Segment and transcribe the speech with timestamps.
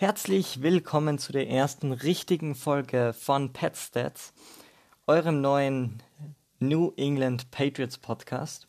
[0.00, 4.32] Herzlich willkommen zu der ersten richtigen Folge von Pet Stats,
[5.06, 6.02] eurem neuen
[6.58, 8.66] New England Patriots Podcast.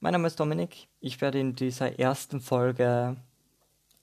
[0.00, 0.88] Mein Name ist Dominik.
[0.98, 3.14] Ich werde in dieser ersten Folge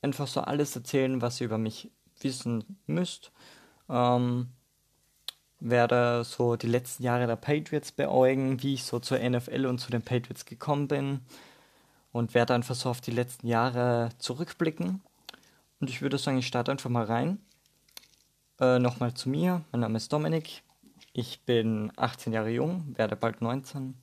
[0.02, 1.92] einfach so alles erzählen, was ihr über mich
[2.22, 3.34] wissen müsst.
[3.90, 4.48] Ähm,
[5.60, 9.92] werde so die letzten Jahre der Patriots beäugen, wie ich so zur NFL und zu
[9.92, 11.20] den Patriots gekommen bin
[12.14, 15.04] und werde einfach so auf die letzten Jahre zurückblicken.
[15.86, 17.38] Und ich würde sagen, ich starte einfach mal rein.
[18.60, 19.64] Äh, Nochmal zu mir.
[19.72, 20.64] Mein Name ist Dominik.
[21.14, 23.94] Ich bin 18 Jahre jung, werde bald 19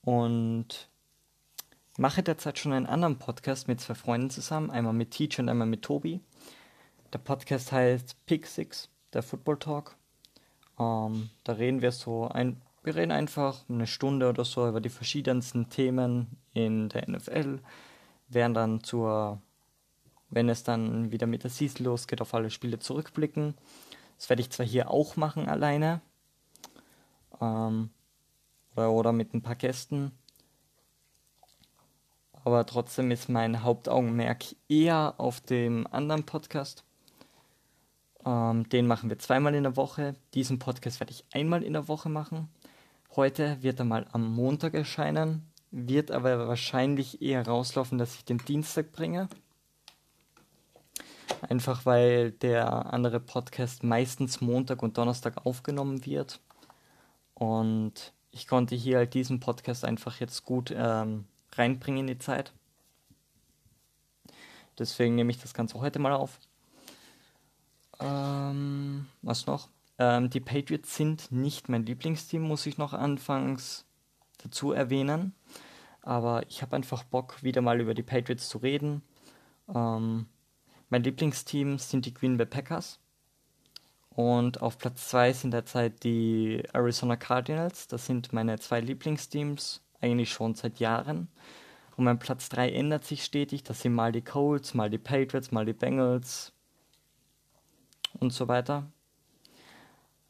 [0.00, 0.88] und
[1.98, 5.66] mache derzeit schon einen anderen Podcast mit zwei Freunden zusammen, einmal mit Teach und einmal
[5.66, 6.20] mit Tobi.
[7.12, 9.96] Der Podcast heißt Pick Six, der Football Talk.
[10.80, 14.88] Ähm, da reden wir so ein, wir reden einfach eine Stunde oder so über die
[14.88, 17.58] verschiedensten Themen in der NFL,
[18.30, 19.42] werden dann zur,
[20.34, 23.54] wenn es dann wieder mit der Season losgeht, auf alle Spiele zurückblicken.
[24.18, 26.00] Das werde ich zwar hier auch machen alleine
[27.40, 27.90] ähm,
[28.76, 30.12] oder, oder mit ein paar Gästen,
[32.44, 36.84] aber trotzdem ist mein Hauptaugenmerk eher auf dem anderen Podcast.
[38.26, 40.14] Ähm, den machen wir zweimal in der Woche.
[40.34, 42.48] Diesen Podcast werde ich einmal in der Woche machen.
[43.16, 48.38] Heute wird er mal am Montag erscheinen, wird aber wahrscheinlich eher rauslaufen, dass ich den
[48.38, 49.28] Dienstag bringe.
[51.48, 56.40] Einfach weil der andere Podcast meistens Montag und Donnerstag aufgenommen wird.
[57.34, 62.52] Und ich konnte hier halt diesen Podcast einfach jetzt gut ähm, reinbringen in die Zeit.
[64.78, 66.38] Deswegen nehme ich das Ganze heute mal auf.
[68.00, 69.68] Ähm, was noch?
[69.98, 73.84] Ähm, die Patriots sind nicht mein Lieblingsteam, muss ich noch anfangs
[74.38, 75.34] dazu erwähnen.
[76.02, 79.02] Aber ich habe einfach Bock, wieder mal über die Patriots zu reden.
[79.72, 80.26] Ähm,
[80.90, 82.98] mein Lieblingsteam sind die Green Bay Packers.
[84.10, 87.88] Und auf Platz 2 sind derzeit die Arizona Cardinals.
[87.88, 91.28] Das sind meine zwei Lieblingsteams, eigentlich schon seit Jahren.
[91.96, 93.64] Und mein Platz 3 ändert sich stetig.
[93.64, 96.54] Das sind mal die Colts, mal die Patriots, mal die Bengals,
[98.20, 98.90] und so weiter.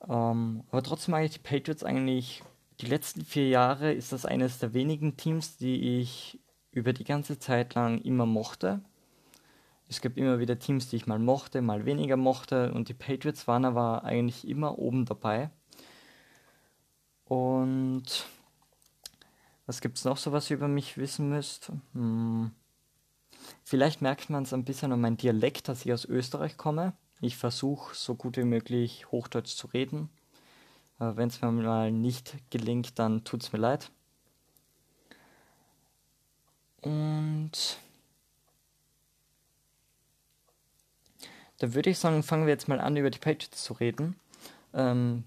[0.09, 2.43] Ähm, aber trotzdem mag ich die Patriots eigentlich.
[2.81, 6.41] Die letzten vier Jahre ist das eines der wenigen Teams, die ich
[6.73, 8.83] über die ganze Zeit lang immer mochte.
[9.95, 13.47] Es gibt immer wieder Teams, die ich mal mochte, mal weniger mochte und die Patriots
[13.47, 15.51] waren aber eigentlich immer oben dabei.
[17.27, 18.27] Und
[19.67, 21.71] was gibt es noch so, was ihr über mich wissen müsst?
[21.93, 22.51] Hm.
[23.63, 26.95] Vielleicht merkt man es ein bisschen an meinem Dialekt, dass ich aus Österreich komme.
[27.21, 30.11] Ich versuche so gut wie möglich Hochdeutsch zu reden.
[30.99, 33.93] Wenn es mir mal nicht gelingt, dann tut es mir leid.
[36.81, 37.79] Und
[41.65, 44.17] da würde ich sagen, fangen wir jetzt mal an, über die Patriots zu reden.
[44.75, 45.25] Ähm,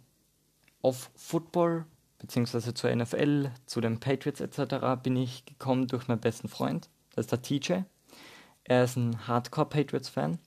[0.83, 1.85] auf Football
[2.19, 5.01] beziehungsweise zur NFL, zu den Patriots etc.
[5.01, 6.89] bin ich gekommen durch meinen besten Freund.
[7.15, 7.81] Das ist der TJ.
[8.65, 10.37] Er ist ein Hardcore-Patriots-Fan.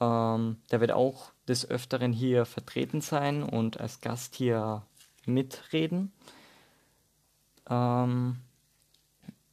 [0.00, 4.82] Ähm, der wird auch des Öfteren hier vertreten sein und als Gast hier
[5.24, 6.12] mitreden.
[7.68, 8.38] Ähm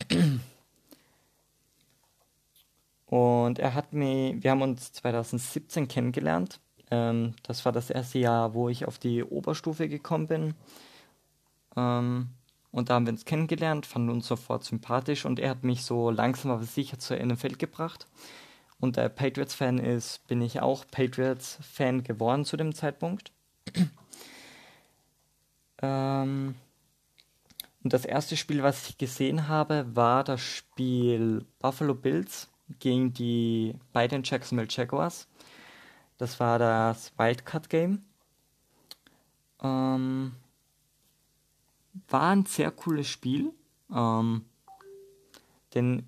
[3.07, 6.59] und er hat mich, wir haben uns 2017 kennengelernt.
[6.91, 10.53] Ähm, das war das erste Jahr, wo ich auf die Oberstufe gekommen bin.
[11.75, 12.29] Ähm,
[12.71, 16.11] und da haben wir uns kennengelernt, fanden uns sofort sympathisch und er hat mich so
[16.11, 18.07] langsam aber sicher zur NFL gebracht
[18.79, 23.31] und der Patriots-Fan ist, bin ich auch Patriots-Fan geworden zu dem Zeitpunkt.
[25.81, 26.55] ähm,
[27.83, 33.75] und das erste Spiel, was ich gesehen habe, war das Spiel Buffalo Bills gegen die
[33.93, 35.27] beiden Jacksonville Jaguars.
[36.17, 38.03] Das war das Wildcard Game.
[39.61, 40.33] Ähm,
[42.09, 43.53] war ein sehr cooles Spiel.
[43.93, 44.45] Ähm,
[45.73, 46.07] den,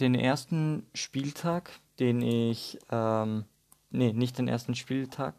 [0.00, 3.44] den ersten Spieltag den ich, ähm,
[3.90, 5.34] nee, nicht den ersten Spieltag,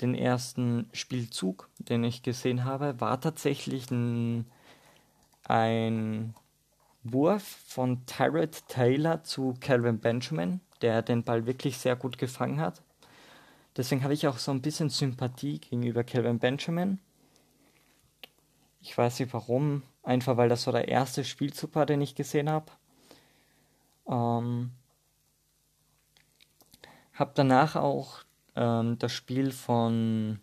[0.00, 4.46] den ersten Spielzug, den ich gesehen habe, war tatsächlich ein,
[5.44, 6.34] ein
[7.12, 12.82] Wurf von Tyrod Taylor zu Calvin Benjamin, der den Ball wirklich sehr gut gefangen hat.
[13.76, 16.98] Deswegen habe ich auch so ein bisschen Sympathie gegenüber Calvin Benjamin.
[18.80, 22.48] Ich weiß nicht warum, einfach weil das so der erste Spielzug war, den ich gesehen
[22.48, 22.72] habe.
[24.08, 24.70] Ähm,
[27.12, 28.20] habe danach auch
[28.54, 30.40] ähm, das Spiel von.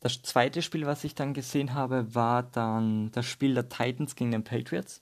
[0.00, 4.32] Das zweite Spiel, was ich dann gesehen habe, war dann das Spiel der Titans gegen
[4.32, 5.00] den Patriots.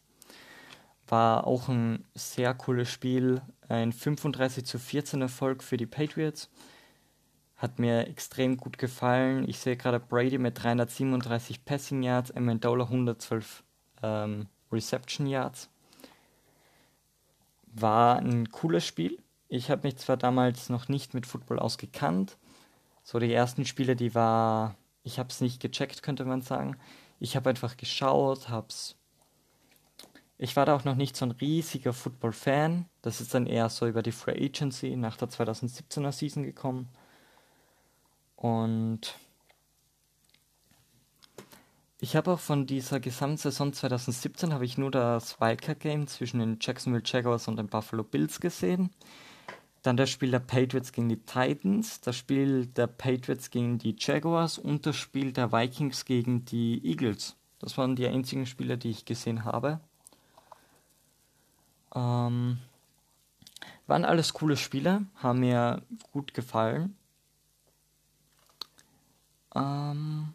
[1.10, 3.42] War auch ein sehr cooles Spiel.
[3.68, 6.48] Ein 35 zu 14 Erfolg für die Patriots.
[7.56, 9.48] Hat mir extrem gut gefallen.
[9.48, 13.64] Ich sehe gerade Brady mit 337 Passing Yards, Amendola 112
[14.04, 15.68] ähm, Reception Yards.
[17.66, 19.20] War ein cooles Spiel.
[19.48, 22.38] Ich habe mich zwar damals noch nicht mit Football ausgekannt.
[23.02, 26.76] So die ersten Spiele, die war, ich habe es nicht gecheckt, könnte man sagen.
[27.18, 28.99] Ich habe einfach geschaut, hab's.
[30.42, 32.86] Ich war da auch noch nicht so ein riesiger Football-Fan.
[33.02, 36.88] Das ist dann eher so über die Free Agency nach der 2017er Season gekommen.
[38.36, 39.16] Und
[42.00, 46.56] ich habe auch von dieser Gesamtsaison 2017 habe ich nur das Wildcard Game zwischen den
[46.58, 48.88] Jacksonville Jaguars und den Buffalo Bills gesehen.
[49.82, 54.56] Dann das Spiel der Patriots gegen die Titans, das Spiel der Patriots gegen die Jaguars
[54.56, 57.36] und das Spiel der Vikings gegen die Eagles.
[57.58, 59.80] Das waren die einzigen Spiele, die ich gesehen habe.
[61.94, 62.58] Ähm,
[63.86, 65.82] waren alles coole Spiele, haben mir
[66.12, 66.96] gut gefallen.
[69.54, 70.34] Ähm,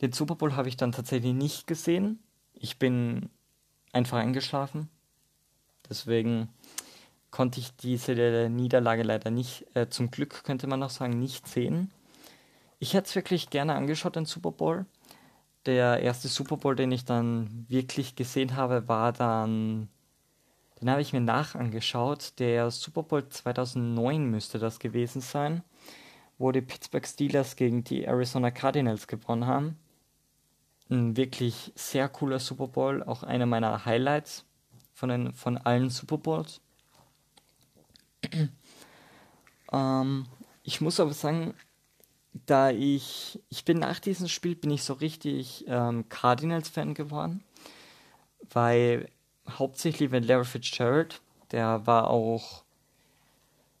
[0.00, 2.20] Den Super Bowl habe ich dann tatsächlich nicht gesehen.
[2.54, 3.30] Ich bin
[3.92, 4.88] einfach eingeschlafen.
[5.88, 6.48] Deswegen
[7.30, 11.90] konnte ich diese Niederlage leider nicht, äh, zum Glück könnte man noch sagen, nicht sehen.
[12.78, 14.86] Ich hätte es wirklich gerne angeschaut, den Super Bowl.
[15.68, 19.88] Der erste Super Bowl, den ich dann wirklich gesehen habe, war dann,
[20.80, 22.40] den habe ich mir nachangeschaut.
[22.40, 25.62] Der Super Bowl 2009 müsste das gewesen sein,
[26.38, 29.76] wo die Pittsburgh Steelers gegen die Arizona Cardinals gewonnen haben
[30.90, 34.44] ein wirklich sehr cooler Super Bowl, auch einer meiner Highlights
[34.94, 36.60] von, den, von allen Super Bowls.
[39.72, 40.26] ähm,
[40.62, 41.54] ich muss aber sagen,
[42.46, 47.42] da ich, ich bin nach diesem Spiel, bin ich so richtig ähm, Cardinals-Fan geworden,
[48.50, 49.08] weil
[49.48, 51.20] hauptsächlich, wenn Larry Fitzgerald,
[51.52, 52.64] der war auch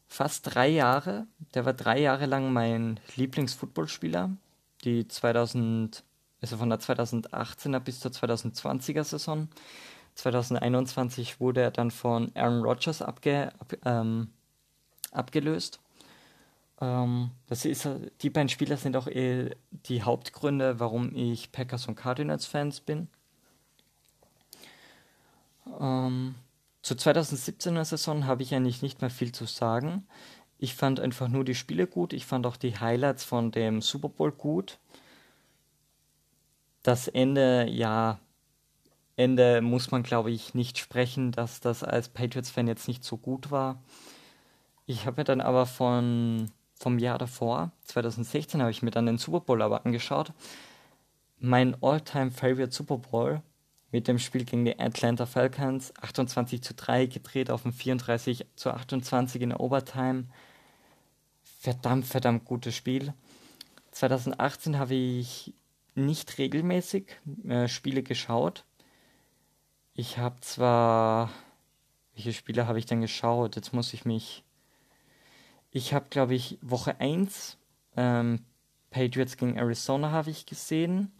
[0.08, 4.30] fast drei Jahre, der war drei Jahre lang mein Lieblingsfootballspieler,
[4.84, 6.04] die 2000
[6.40, 9.48] also von der 2018er bis zur 2020er Saison.
[10.14, 14.28] 2021 wurde er dann von Aaron Rodgers abge, ab, ähm,
[15.12, 15.80] abgelöst.
[16.80, 17.88] Ähm, das ist,
[18.22, 23.08] die beiden Spieler sind auch eh die Hauptgründe, warum ich Packers und Cardinals Fans bin.
[25.80, 26.34] Ähm,
[26.82, 30.06] zur 2017er Saison habe ich eigentlich nicht mehr viel zu sagen.
[30.58, 32.12] Ich fand einfach nur die Spiele gut.
[32.12, 34.78] Ich fand auch die Highlights von dem Super Bowl gut
[36.88, 38.18] das Ende, ja,
[39.16, 43.50] Ende muss man, glaube ich, nicht sprechen, dass das als Patriots-Fan jetzt nicht so gut
[43.50, 43.82] war.
[44.86, 49.18] Ich habe mir dann aber von vom Jahr davor, 2016, habe ich mir dann den
[49.18, 50.32] Super Bowl aber angeschaut.
[51.38, 53.42] Mein all-time favorite Super Bowl
[53.90, 58.70] mit dem Spiel gegen die Atlanta Falcons, 28 zu 3 gedreht auf ein 34 zu
[58.70, 60.24] 28 in Overtime.
[61.42, 63.14] Verdammt, verdammt gutes Spiel.
[63.92, 65.54] 2018 habe ich
[65.94, 67.16] nicht regelmäßig
[67.48, 68.64] äh, Spiele geschaut.
[69.94, 71.30] Ich habe zwar.
[72.14, 73.56] Welche Spiele habe ich denn geschaut?
[73.56, 74.44] Jetzt muss ich mich.
[75.78, 77.56] Ich habe, glaube ich, Woche 1
[77.96, 78.40] ähm,
[78.90, 81.12] Patriots gegen Arizona habe ich gesehen.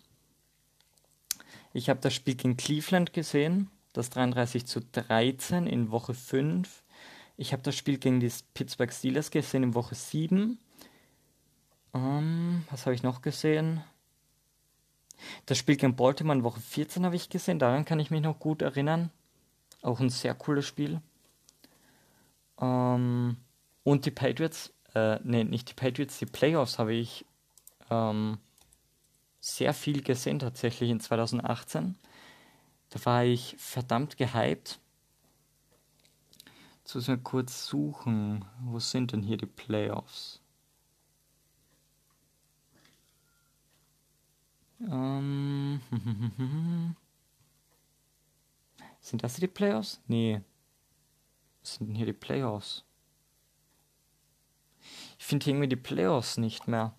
[1.72, 6.82] Ich habe das Spiel gegen Cleveland gesehen, das 33 zu 13 in Woche 5.
[7.36, 10.58] Ich habe das Spiel gegen die Pittsburgh Steelers gesehen in Woche 7.
[11.94, 13.84] Ähm, was habe ich noch gesehen?
[15.46, 18.40] Das Spiel gegen Baltimore in Woche 14 habe ich gesehen, daran kann ich mich noch
[18.40, 19.12] gut erinnern.
[19.82, 21.00] Auch ein sehr cooles Spiel.
[22.60, 23.36] Ähm,
[23.88, 27.24] und die Patriots, äh, nee, nicht die Patriots, die Playoffs habe ich
[27.88, 28.36] ähm,
[29.40, 31.96] sehr viel gesehen tatsächlich in 2018.
[32.90, 34.78] Da war ich verdammt gehypt.
[36.80, 38.44] Jetzt müssen kurz suchen.
[38.60, 40.42] Wo sind denn hier die Playoffs?
[44.80, 45.80] Ähm,
[49.00, 50.02] sind das die Playoffs?
[50.06, 50.42] Nee.
[51.62, 52.84] Was sind denn hier die Playoffs?
[55.18, 56.94] Ich finde irgendwie die Playoffs nicht mehr.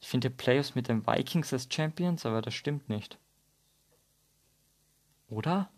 [0.00, 3.18] Ich finde die Playoffs mit den Vikings als Champions, aber das stimmt nicht.
[5.28, 5.70] Oder?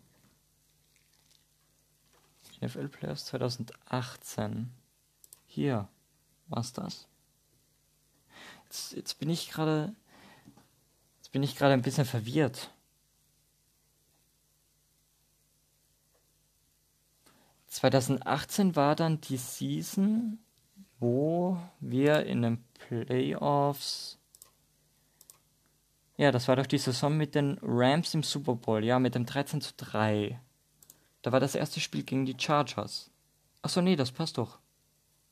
[2.61, 4.71] NFL Playoffs 2018.
[5.47, 5.87] Hier.
[6.47, 7.07] Was das?
[8.65, 9.95] Jetzt, jetzt bin ich gerade
[11.31, 12.71] bin ich gerade ein bisschen verwirrt.
[17.69, 20.39] ...2018 war dann die Season,
[21.01, 24.17] wo wir in den Playoffs
[26.15, 29.25] Ja, das war doch die Saison mit den Rams im Super Bowl, ja, mit dem
[29.25, 30.39] 13 zu 3.
[31.23, 33.09] Da war das erste Spiel gegen die Chargers.
[33.63, 34.59] Achso, nee, das passt doch.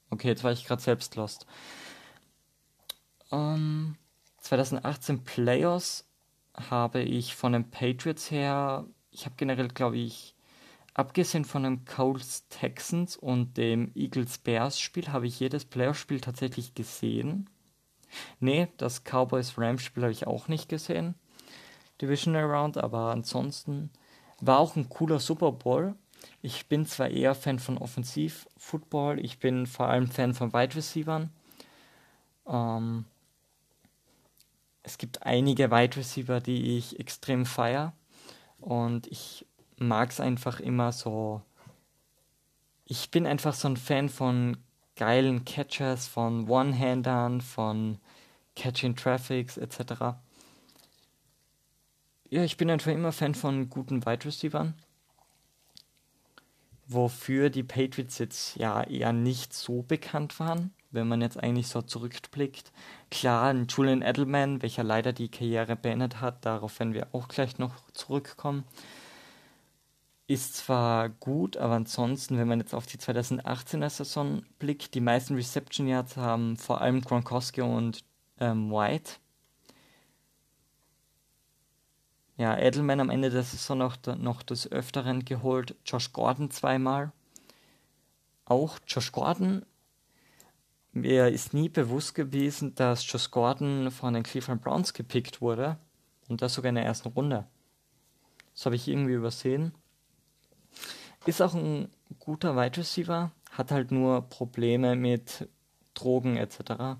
[0.09, 1.45] Okay, jetzt war ich gerade selbst lost.
[3.31, 3.95] Ähm,
[4.39, 6.07] 2018 Playoffs
[6.55, 10.33] habe ich von den Patriots her, ich habe generell, glaube ich,
[10.99, 16.75] abgesehen von dem Colts Texans und dem Eagles Bears Spiel, habe ich jedes Playoff-Spiel tatsächlich
[16.75, 17.49] gesehen.
[18.41, 21.15] Nee, das Cowboys Rams Spiel habe ich auch nicht gesehen.
[22.01, 23.91] Divisional Round, aber ansonsten
[24.41, 25.95] war auch ein cooler Super Bowl.
[26.41, 31.29] Ich bin zwar eher Fan von Offensiv-Football, ich bin vor allem Fan von Wide Receivern.
[32.45, 33.05] Ähm,
[34.83, 37.93] es gibt einige Wide Receiver, die ich extrem feiere.
[38.59, 39.45] Und ich
[39.79, 41.41] mag es einfach immer so.
[42.85, 44.57] Ich bin einfach so ein Fan von
[44.95, 47.99] geilen Catchers, von One-Handern, von
[48.55, 50.17] Catching Traffics etc.
[52.29, 54.73] Ja, ich bin einfach immer Fan von guten Wide Receivern.
[56.87, 61.81] Wofür die Patriots jetzt ja eher nicht so bekannt waren wenn man jetzt eigentlich so
[61.81, 62.71] zurückblickt.
[63.11, 67.57] Klar, ein Julian Edelman, welcher leider die Karriere beendet hat, darauf werden wir auch gleich
[67.57, 68.63] noch zurückkommen,
[70.29, 75.33] ist zwar gut, aber ansonsten, wenn man jetzt auf die 2018er Saison blickt, die meisten
[75.33, 78.03] Reception Yards haben vor allem Gronkowski und
[78.39, 79.13] ähm, White.
[82.37, 87.11] Ja, Edelman am Ende der Saison noch, noch des Öfteren geholt, Josh Gordon zweimal.
[88.45, 89.65] Auch Josh Gordon
[90.91, 95.79] mir ist nie bewusst gewesen, dass Josh Gordon von den Cleveland Browns gepickt wurde.
[96.27, 97.47] Und das sogar in der ersten Runde.
[98.53, 99.73] Das habe ich irgendwie übersehen.
[101.25, 105.49] Ist auch ein guter Wide Receiver, hat halt nur Probleme mit
[105.93, 106.97] Drogen etc.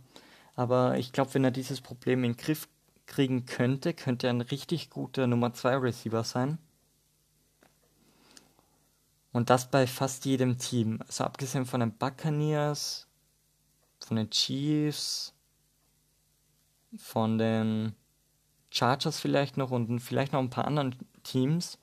[0.55, 2.67] Aber ich glaube, wenn er dieses Problem in den Griff
[3.05, 6.57] kriegen könnte, könnte er ein richtig guter Nummer 2 Receiver sein.
[9.31, 10.99] Und das bei fast jedem Team.
[11.07, 13.07] Also abgesehen von den Buccaneers,
[13.99, 15.33] von den Chiefs,
[16.97, 17.93] von den
[18.71, 21.77] Chargers vielleicht noch und vielleicht noch ein paar anderen Teams,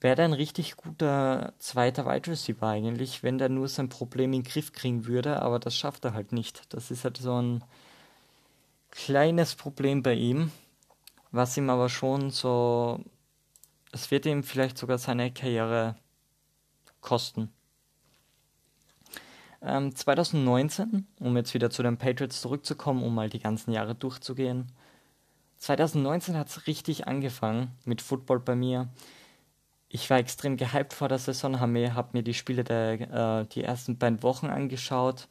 [0.00, 4.50] wäre ein richtig guter zweiter Wide Receiver eigentlich, wenn der nur sein Problem in den
[4.50, 6.72] Griff kriegen würde, aber das schafft er halt nicht.
[6.74, 7.64] Das ist halt so ein
[8.90, 10.50] kleines Problem bei ihm,
[11.30, 13.00] was ihm aber schon so,
[13.92, 15.96] es wird ihm vielleicht sogar seine Karriere
[17.00, 17.52] kosten.
[19.62, 24.70] Ähm, 2019, um jetzt wieder zu den Patriots zurückzukommen, um mal die ganzen Jahre durchzugehen.
[25.58, 28.88] 2019 hat es richtig angefangen mit Football bei mir.
[29.88, 33.46] Ich war extrem gehypt vor der Saison, habe mir, hab mir die Spiele der äh,
[33.46, 35.28] die ersten beiden Wochen angeschaut.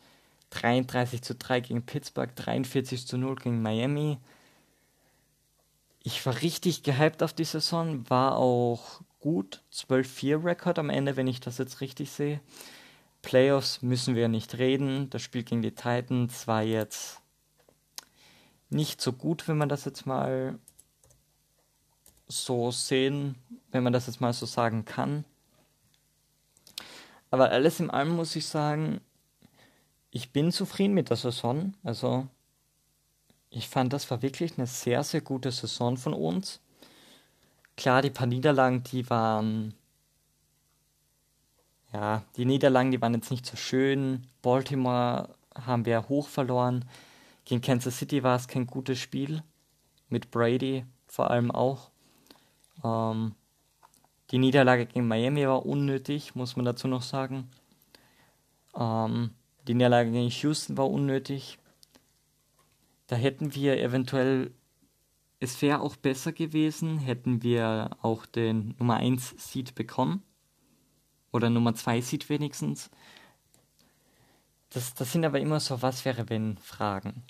[0.51, 4.17] 33 zu 3 gegen Pittsburgh, 43 zu 0 gegen Miami.
[6.03, 9.63] Ich war richtig gehypt auf die Saison, war auch gut.
[9.73, 12.39] 12-4 Rekord am Ende, wenn ich das jetzt richtig sehe.
[13.23, 15.09] Playoffs müssen wir nicht reden.
[15.09, 17.21] Das Spiel gegen die Titans war jetzt
[18.69, 20.59] nicht so gut, wenn man das jetzt mal
[22.27, 23.35] so sehen,
[23.71, 25.25] wenn man das jetzt mal so sagen kann.
[27.31, 29.01] Aber alles in allem muss ich sagen,
[30.11, 31.73] ich bin zufrieden mit der Saison.
[31.83, 32.27] Also
[33.49, 36.61] ich fand, das war wirklich eine sehr, sehr gute Saison von uns.
[37.77, 39.73] Klar, die paar Niederlagen, die waren
[41.95, 44.27] ja, die Niederlagen, die waren jetzt nicht so schön.
[44.41, 46.83] Baltimore haben wir hoch verloren.
[47.45, 49.43] Gegen Kansas City war es kein gutes Spiel.
[50.09, 51.91] Mit Brady vor allem auch.
[52.85, 53.35] Ähm,
[54.31, 57.49] die Niederlage gegen Miami war unnötig, muss man dazu noch sagen.
[58.75, 59.31] Ähm,
[59.67, 61.57] die Niederlage gegen Houston war unnötig.
[63.07, 64.51] Da hätten wir eventuell,
[65.39, 70.23] es wäre auch besser gewesen, hätten wir auch den Nummer 1 Seed bekommen
[71.31, 72.89] oder Nummer 2 sieht wenigstens.
[74.69, 77.23] Das, das sind aber immer so, was wäre wenn Fragen.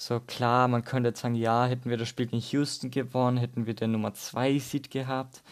[0.00, 3.66] So klar, man könnte jetzt sagen, ja, hätten wir das Spiel gegen Houston gewonnen, hätten
[3.66, 5.42] wir den Nummer 2 Seed gehabt,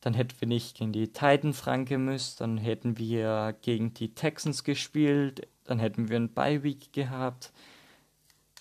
[0.00, 5.46] dann hätten wir nicht gegen die Titans rangemüsst, dann hätten wir gegen die Texans gespielt,
[5.64, 7.52] dann hätten wir einen Bye Week gehabt,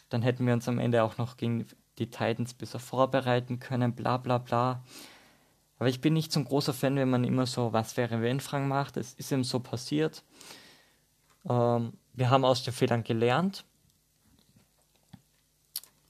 [0.09, 1.65] dann hätten wir uns am Ende auch noch gegen
[1.97, 4.83] die Titans besser vorbereiten können, bla bla bla.
[5.79, 8.41] Aber ich bin nicht so ein großer Fan, wenn man immer so, was wäre wenn
[8.41, 8.97] Fragen macht.
[8.97, 10.25] Es ist eben so passiert.
[11.49, 13.63] Ähm, wir haben aus den Fehlern gelernt.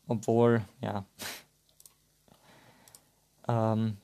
[0.08, 1.06] Obwohl, ja.
[3.48, 3.98] ähm,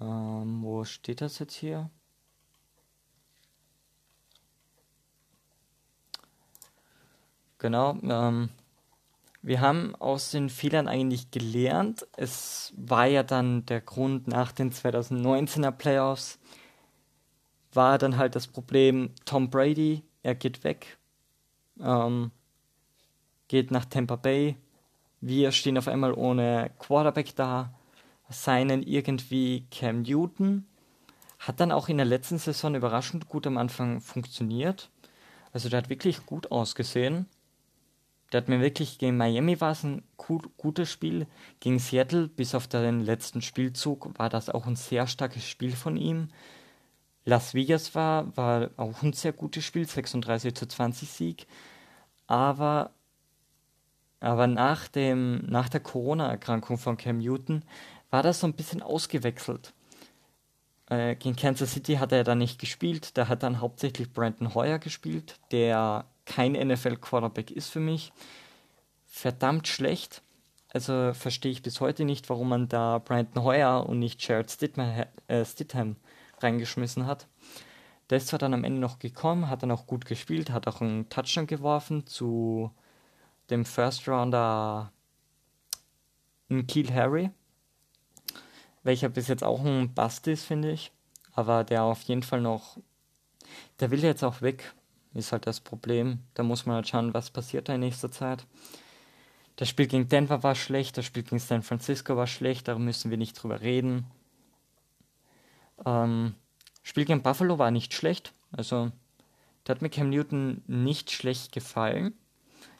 [0.00, 1.90] ähm, wo steht das jetzt hier?
[7.58, 8.50] Genau, ähm,
[9.42, 12.06] Wir haben aus den Fehlern eigentlich gelernt.
[12.16, 16.38] Es war ja dann der Grund nach den 2019er Playoffs,
[17.72, 20.98] war dann halt das Problem, Tom Brady, er geht weg,
[21.80, 22.30] ähm,
[23.48, 24.56] geht nach Tampa Bay,
[25.20, 27.72] wir stehen auf einmal ohne Quarterback da,
[28.28, 30.66] seinen irgendwie Cam Newton,
[31.38, 34.90] hat dann auch in der letzten Saison überraschend gut am Anfang funktioniert.
[35.52, 37.26] Also der hat wirklich gut ausgesehen.
[38.32, 41.26] Der hat mir wirklich gegen Miami war es ein gut, gutes Spiel.
[41.60, 45.96] Gegen Seattle, bis auf den letzten Spielzug, war das auch ein sehr starkes Spiel von
[45.96, 46.28] ihm.
[47.24, 51.46] Las Vegas war, war auch ein sehr gutes Spiel, 36 zu 20 Sieg.
[52.26, 52.90] Aber,
[54.20, 57.64] aber nach, dem, nach der Corona-Erkrankung von Cam Newton
[58.10, 59.72] war das so ein bisschen ausgewechselt.
[60.90, 63.16] Äh, gegen Kansas City hat er dann nicht gespielt.
[63.16, 68.12] Da hat dann hauptsächlich Brandon Hoyer gespielt, der kein NFL-Quarterback ist für mich.
[69.06, 70.22] Verdammt schlecht.
[70.72, 75.04] Also verstehe ich bis heute nicht, warum man da Brandon Hoyer und nicht Jared Stidham,
[75.28, 75.96] äh, Stidham
[76.40, 77.26] reingeschmissen hat.
[78.10, 80.80] Der ist zwar dann am Ende noch gekommen, hat dann auch gut gespielt, hat auch
[80.80, 82.70] einen Touchdown geworfen zu
[83.50, 84.92] dem First Rounder
[86.68, 87.30] Keel Harry,
[88.82, 90.92] welcher bis jetzt auch ein Bust ist, finde ich.
[91.32, 92.78] Aber der auf jeden Fall noch,
[93.80, 94.74] der will jetzt auch weg,
[95.14, 96.20] ist halt das Problem.
[96.34, 98.46] Da muss man halt schauen, was passiert da in nächster Zeit.
[99.56, 103.10] Das Spiel gegen Denver war schlecht, das Spiel gegen San Francisco war schlecht, da müssen
[103.10, 104.04] wir nicht drüber reden.
[105.84, 106.34] Ähm,
[106.82, 108.32] Spiel gegen Buffalo war nicht schlecht.
[108.52, 108.92] Also,
[109.64, 112.14] da hat mir Cam Newton nicht schlecht gefallen.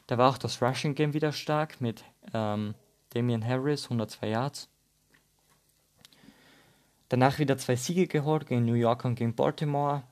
[0.07, 2.75] Da war auch das Rushing Game wieder stark mit ähm,
[3.09, 4.69] Damian Harris, 102 Yards.
[7.09, 10.03] Danach wieder zwei Siege geholt gegen New York und gegen Baltimore.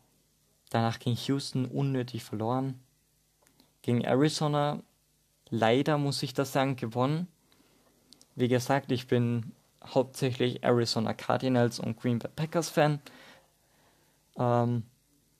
[0.70, 2.80] Danach gegen Houston unnötig verloren.
[3.84, 4.82] Gegen Arizona
[5.50, 7.28] leider, muss ich das sagen, gewonnen.
[8.36, 9.52] Wie gesagt, ich bin
[9.86, 13.00] hauptsächlich Arizona Cardinals und Green Bay Packers Fan.
[14.38, 14.84] Ähm,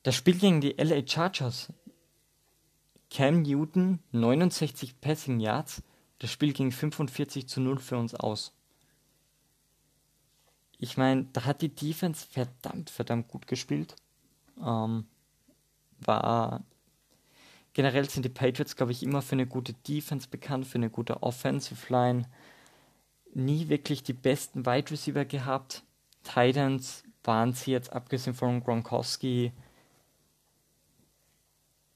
[0.02, 1.72] das Spiel gegen die LA Chargers.
[3.10, 5.82] Cam Newton, 69 Passing Yards.
[6.18, 8.52] Das Spiel ging 45 zu 0 für uns aus.
[10.78, 13.94] Ich meine, da hat die Defense verdammt, verdammt gut gespielt.
[14.60, 15.06] Ähm,
[16.00, 16.64] war
[17.72, 21.22] generell sind die Patriots, glaube ich, immer für eine gute Defense bekannt, für eine gute
[21.22, 22.26] Offensive Line
[23.36, 25.82] nie wirklich die besten Wide Receiver gehabt.
[26.22, 29.52] Titans waren sie jetzt, abgesehen von Gronkowski.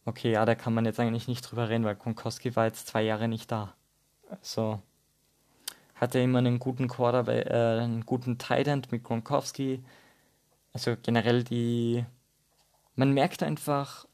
[0.05, 3.03] Okay, ja, da kann man jetzt eigentlich nicht drüber reden, weil Gronkowski war jetzt zwei
[3.03, 3.74] Jahre nicht da.
[4.31, 4.81] Also
[5.94, 9.83] hatte immer einen guten Quarterback, äh, einen guten Titan mit Gronkowski.
[10.72, 12.05] Also generell die,
[12.94, 14.07] man merkt einfach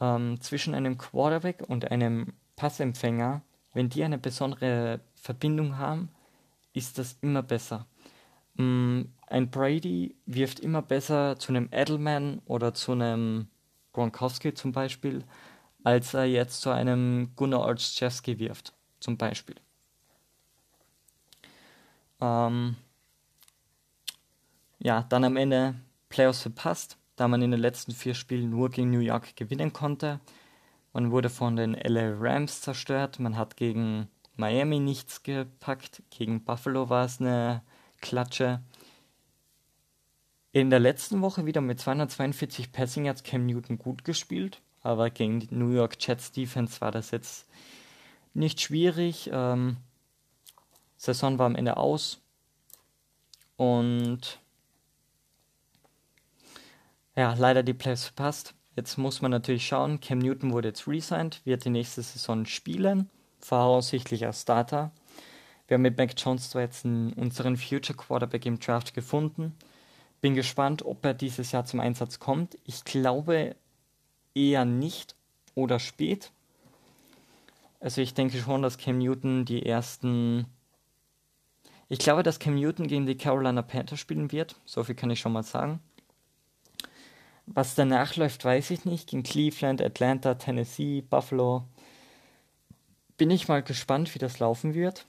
[0.00, 3.42] ähm, zwischen einem Quarterback und einem Passempfänger,
[3.72, 6.10] wenn die eine besondere Verbindung haben,
[6.72, 7.86] ist das immer besser.
[8.54, 13.48] Mm, ein Brady wirft immer besser zu einem Edelman oder zu einem
[13.92, 15.24] Gronkowski zum Beispiel,
[15.84, 19.56] als er jetzt zu einem Gunnar Olszewski wirft, zum Beispiel.
[22.20, 22.76] Ähm,
[24.78, 25.74] ja, dann am Ende
[26.08, 30.20] Playoffs verpasst, da man in den letzten vier Spielen nur gegen New York gewinnen konnte.
[30.92, 34.08] Man wurde von den LA Rams zerstört, man hat gegen
[34.40, 36.02] Miami nichts gepackt.
[36.10, 37.62] Gegen Buffalo war es eine
[38.00, 38.60] Klatsche.
[40.50, 45.38] In der letzten Woche wieder mit 242 Passing Yards Cam Newton gut gespielt, aber gegen
[45.38, 47.46] die New York Jets Defense war das jetzt
[48.34, 49.30] nicht schwierig.
[49.32, 49.76] Ähm,
[50.96, 52.20] Saison war am Ende aus
[53.56, 54.40] und
[57.14, 58.54] ja, leider die Playoffs verpasst.
[58.74, 63.10] Jetzt muss man natürlich schauen, Cam Newton wurde jetzt resigned, wird die nächste Saison spielen
[63.40, 64.90] voraussichtlich als Starter.
[65.66, 69.56] Wir haben mit Mac Jones zwar jetzt unseren Future Quarterback im Draft gefunden.
[70.20, 72.58] Bin gespannt, ob er dieses Jahr zum Einsatz kommt.
[72.64, 73.56] Ich glaube
[74.34, 75.14] eher nicht
[75.54, 76.32] oder spät.
[77.80, 80.46] Also ich denke schon, dass Cam Newton die ersten...
[81.88, 84.56] Ich glaube, dass Cam Newton gegen die Carolina Panthers spielen wird.
[84.64, 85.80] So viel kann ich schon mal sagen.
[87.46, 89.08] Was danach läuft, weiß ich nicht.
[89.08, 91.64] Gegen Cleveland, Atlanta, Tennessee, Buffalo
[93.20, 95.04] bin ich mal gespannt, wie das laufen wird.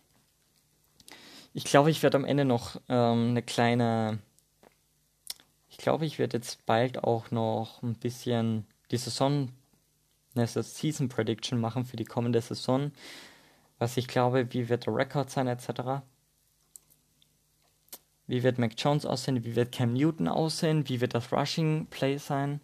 [1.53, 4.19] Ich glaube, ich werde am Ende noch ähm, eine kleine.
[5.69, 9.47] Ich glaube, ich werde jetzt bald auch noch ein bisschen die Saison,
[10.35, 12.91] eine Season Prediction machen für die kommende Saison.
[13.79, 16.03] Was ich glaube, wie wird der Rekord sein, etc.
[18.27, 19.45] Wie wird Mac Jones aussehen?
[19.45, 20.89] Wie wird Cam Newton aussehen?
[20.89, 22.59] Wie wird das Rushing Play sein?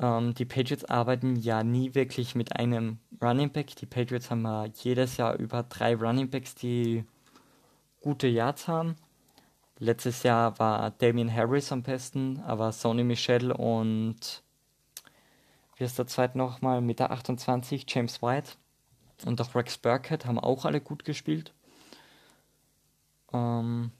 [0.00, 3.76] Ähm, die Patriots arbeiten ja nie wirklich mit einem Running Back.
[3.76, 7.04] Die Patriots haben ja jedes Jahr über drei Running Backs, die
[8.00, 8.96] gute Yards haben.
[9.78, 14.42] Letztes Jahr war Damien Harris am besten, aber Sony Michel und
[15.76, 18.52] wie ist der zweite nochmal mit der 28, James White
[19.24, 21.54] und auch Rex Burkett haben auch alle gut gespielt.
[23.32, 23.90] Ähm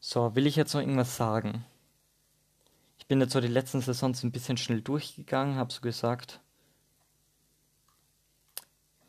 [0.00, 1.64] so, will ich jetzt noch irgendwas sagen?
[3.08, 6.40] Bin jetzt so die letzten Saisons ein bisschen schnell durchgegangen, habe so gesagt,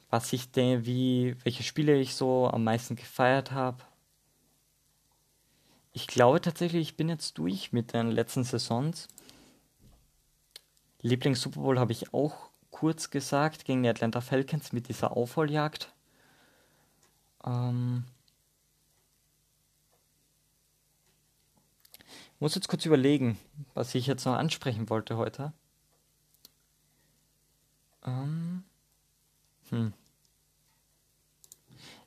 [0.10, 3.84] was ich denke, wie, welche Spiele ich so am meisten gefeiert habe.
[5.92, 9.08] Ich glaube tatsächlich, ich bin jetzt durch mit den letzten Saisons.
[11.02, 15.94] Lieblings Super Bowl habe ich auch kurz gesagt gegen die Atlanta Falcons mit dieser Aufholjagd.
[17.46, 18.06] Ähm
[22.40, 23.38] muss jetzt kurz überlegen,
[23.74, 25.54] was ich jetzt noch ansprechen wollte heute.
[28.06, 28.64] Ähm
[29.70, 29.94] hm.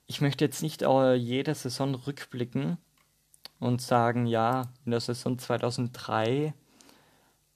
[0.06, 2.76] Ich möchte jetzt nicht jede Saison rückblicken
[3.60, 6.54] und sagen, ja, in der Saison 2003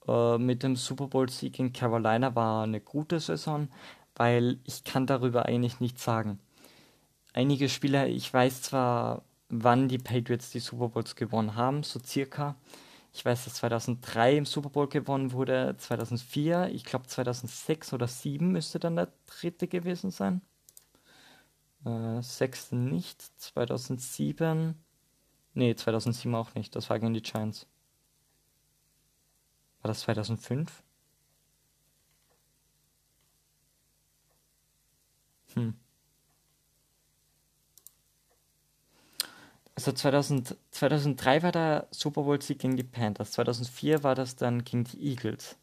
[0.07, 3.67] äh, mit dem Super Bowl-Sieg in Carolina war eine gute Saison,
[4.15, 6.39] weil ich kann darüber eigentlich nichts sagen.
[7.33, 12.55] Einige Spieler, ich weiß zwar, wann die Patriots die Super Bowls gewonnen haben, so circa.
[13.13, 18.51] Ich weiß, dass 2003 im Super Bowl gewonnen wurde, 2004, ich glaube 2006 oder 2007
[18.51, 20.41] müsste dann der dritte gewesen sein.
[21.85, 24.75] Äh, sechste nicht, 2007,
[25.53, 27.67] nee, 2007 auch nicht, das war gegen die Giants.
[29.81, 30.83] War das 2005?
[35.55, 35.73] Hm.
[39.77, 43.33] Also 2000, 2003 war der Super Bowl Sieg gegen die Panthers.
[43.33, 45.55] 2004 war das dann gegen die Eagles.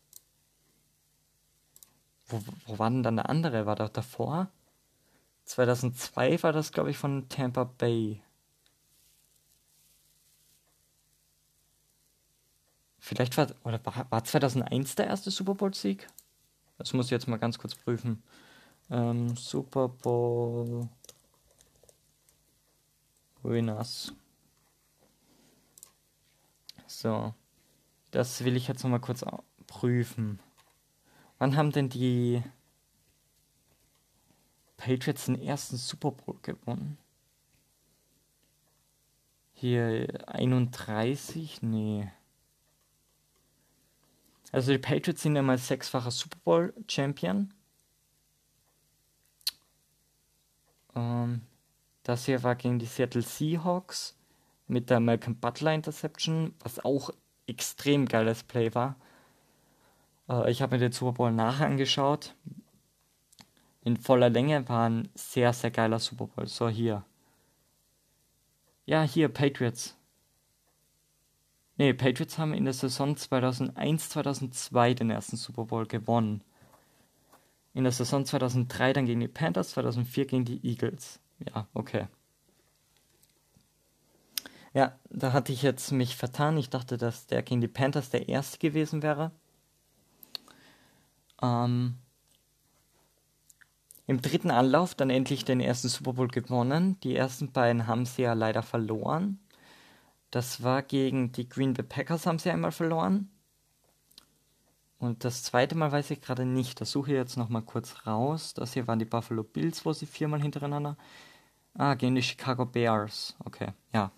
[2.29, 3.67] Wo, wo war denn dann der andere?
[3.67, 4.51] War das davor?
[5.47, 8.23] 2002 war das, glaube ich, von Tampa Bay.
[13.01, 16.07] Vielleicht war, oder war, war 2001 der erste Super Bowl-Sieg?
[16.79, 18.23] Das muss ich jetzt mal ganz kurz prüfen.
[18.91, 20.89] Ähm, Super Bowl
[23.45, 24.13] Winners.
[26.87, 27.35] So.
[28.11, 29.25] Das will ich jetzt noch mal kurz
[29.67, 30.39] prüfen.
[31.39, 32.43] Wann haben denn die
[34.77, 36.99] Patriots den ersten Super Bowl gewonnen?
[39.53, 41.63] Hier 31?
[41.63, 42.11] Nee.
[44.53, 47.53] Also die Patriots sind einmal sechsfacher Super Bowl Champion.
[50.95, 51.41] Ähm,
[52.05, 54.17] das hier war gegen die Seattle Seahawks
[54.69, 57.11] mit der Malcolm Butler Interception, was auch
[57.47, 58.97] extrem geiles Play war.
[60.29, 62.35] Äh, ich habe mir den Super Bowl nachher angeschaut.
[63.83, 66.47] In voller Länge war ein sehr, sehr geiler Super Bowl.
[66.47, 67.05] So hier.
[68.87, 69.97] Ja, hier, Patriots.
[71.77, 76.43] Nee, Patriots haben in der Saison 2001-2002 den ersten Super Bowl gewonnen.
[77.73, 81.19] In der Saison 2003 dann gegen die Panthers, 2004 gegen die Eagles.
[81.39, 82.09] Ja, okay.
[84.75, 86.57] Ja, da hatte ich jetzt mich vertan.
[86.59, 89.31] Ich dachte, dass der gegen die Panthers der erste gewesen wäre.
[91.43, 91.97] Ähm,
[94.07, 96.99] Im dritten Anlauf dann endlich den ersten Super Bowl gewonnen.
[97.01, 99.39] Die ersten beiden haben sie ja leider verloren.
[100.31, 103.31] Das war gegen die Green Bay Packers, haben sie einmal verloren.
[105.05, 106.81] Und das zweite Mal weiß ich gerade nicht.
[106.81, 108.55] Das suche ich jetzt nochmal kurz raus.
[108.55, 110.97] Das hier waren die Buffalo Bills, wo sie viermal hintereinander.
[111.75, 113.37] Ah, gegen die Chicago Bears.
[113.45, 114.13] Okay, ja.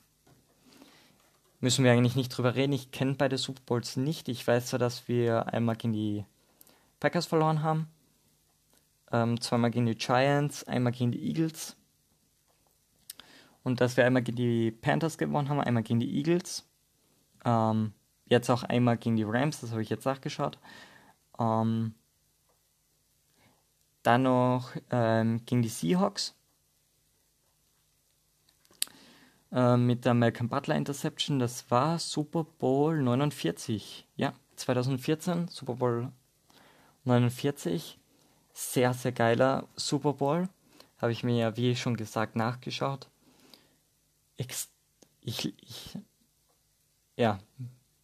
[1.58, 2.72] Müssen wir eigentlich nicht drüber reden.
[2.72, 4.28] Ich kenne beide Super Bowls nicht.
[4.28, 6.24] Ich weiß zwar, dass wir einmal gegen die
[7.00, 7.88] Packers verloren haben.
[9.10, 11.76] Ähm, zweimal gegen die Giants, einmal gegen die Eagles.
[13.64, 16.64] Und dass wir einmal gegen die Panthers gewonnen haben, einmal gegen die Eagles.
[17.44, 17.92] Ähm,
[18.26, 20.58] jetzt auch einmal gegen die Rams, das habe ich jetzt nachgeschaut.
[21.38, 21.94] Ähm,
[24.02, 26.34] dann noch ähm, gegen die Seahawks.
[29.52, 34.06] Ähm, mit der Malcolm Butler Interception, das war Super Bowl 49.
[34.16, 36.12] Ja, 2014, Super Bowl
[37.04, 37.98] 49.
[38.52, 40.48] Sehr, sehr geiler Super Bowl.
[40.98, 43.08] Habe ich mir ja, wie schon gesagt, nachgeschaut
[44.36, 44.68] ich,
[45.20, 45.98] ich,
[47.16, 47.38] ja,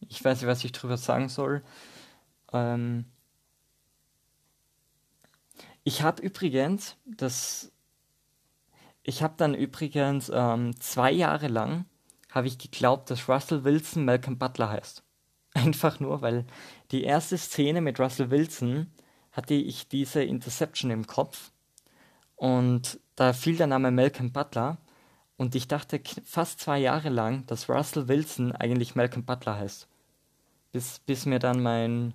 [0.09, 1.63] ich weiß nicht, was ich drüber sagen soll.
[2.51, 3.05] Ähm,
[5.83, 7.71] ich habe übrigens, das,
[9.03, 11.85] ich habe dann übrigens ähm, zwei Jahre lang
[12.31, 15.03] habe ich geglaubt, dass Russell Wilson Malcolm Butler heißt.
[15.53, 16.45] Einfach nur, weil
[16.91, 18.91] die erste Szene mit Russell Wilson
[19.31, 21.51] hatte ich diese Interception im Kopf
[22.35, 24.77] und da fiel der Name Malcolm Butler
[25.37, 29.87] und ich dachte fast zwei Jahre lang, dass Russell Wilson eigentlich Malcolm Butler heißt.
[30.73, 32.13] Bis, bis mir dann mein,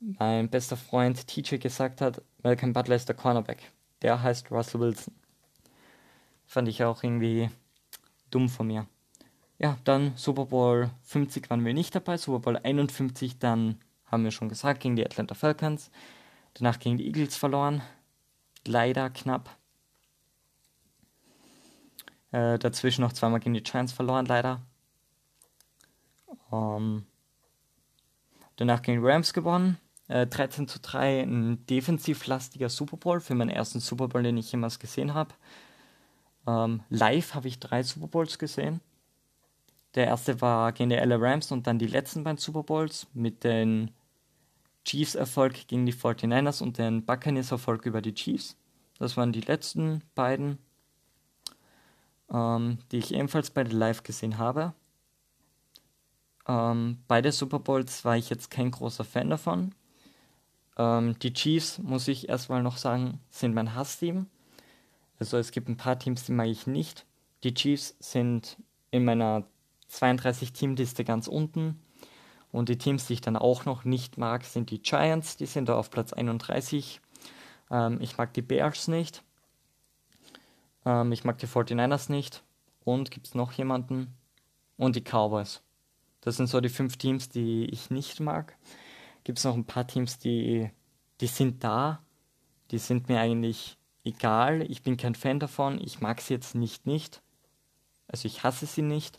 [0.00, 3.72] mein bester Freund TJ gesagt hat, Malcolm Butler ist der Cornerback.
[4.02, 5.14] Der heißt Russell Wilson.
[6.46, 7.48] Fand ich auch irgendwie
[8.30, 8.86] dumm von mir.
[9.58, 14.30] Ja, dann Super Bowl 50 waren wir nicht dabei, Super Bowl 51 dann haben wir
[14.30, 15.90] schon gesagt gegen die Atlanta Falcons.
[16.54, 17.82] Danach gegen die Eagles verloren.
[18.66, 19.56] Leider knapp.
[22.32, 24.60] Äh, dazwischen noch zweimal gegen die Giants verloren, leider.
[26.52, 27.06] Ähm,
[28.60, 29.78] danach gegen Rams gewonnen.
[30.08, 34.52] Äh, 13 zu 3, ein defensivlastiger Super Bowl für meinen ersten Super Bowl, den ich
[34.52, 35.34] jemals gesehen habe.
[36.46, 38.80] Ähm, live habe ich drei Super Bowls gesehen.
[39.94, 43.44] Der erste war gegen die LA Rams und dann die letzten beiden Super Bowls mit
[43.44, 43.90] den
[44.84, 48.56] Chiefs-Erfolg gegen die 49ers und den Buccaneers-Erfolg über die Chiefs.
[48.98, 50.58] Das waren die letzten beiden,
[52.30, 54.74] ähm, die ich ebenfalls beide live gesehen habe.
[56.50, 59.72] Ähm, beide Super Bowls war ich jetzt kein großer Fan davon.
[60.76, 64.26] Ähm, die Chiefs, muss ich erstmal noch sagen, sind mein Hassteam.
[65.20, 67.06] Also es gibt ein paar Teams, die mag ich nicht.
[67.44, 68.56] Die Chiefs sind
[68.90, 69.44] in meiner
[69.92, 71.80] 32-Team-Liste ganz unten.
[72.50, 75.36] Und die Teams, die ich dann auch noch nicht mag, sind die Giants.
[75.36, 77.00] Die sind da auf Platz 31.
[77.70, 79.22] Ähm, ich mag die Bears nicht.
[80.84, 82.42] Ähm, ich mag die 49ers nicht.
[82.82, 84.16] Und gibt es noch jemanden?
[84.76, 85.62] Und die Cowboys.
[86.20, 88.56] Das sind so die fünf Teams, die ich nicht mag.
[89.24, 90.70] Gibt es noch ein paar Teams, die,
[91.20, 92.02] die sind da.
[92.70, 94.62] Die sind mir eigentlich egal.
[94.70, 95.80] Ich bin kein Fan davon.
[95.80, 97.22] Ich mag sie jetzt nicht nicht.
[98.08, 99.18] Also ich hasse sie nicht.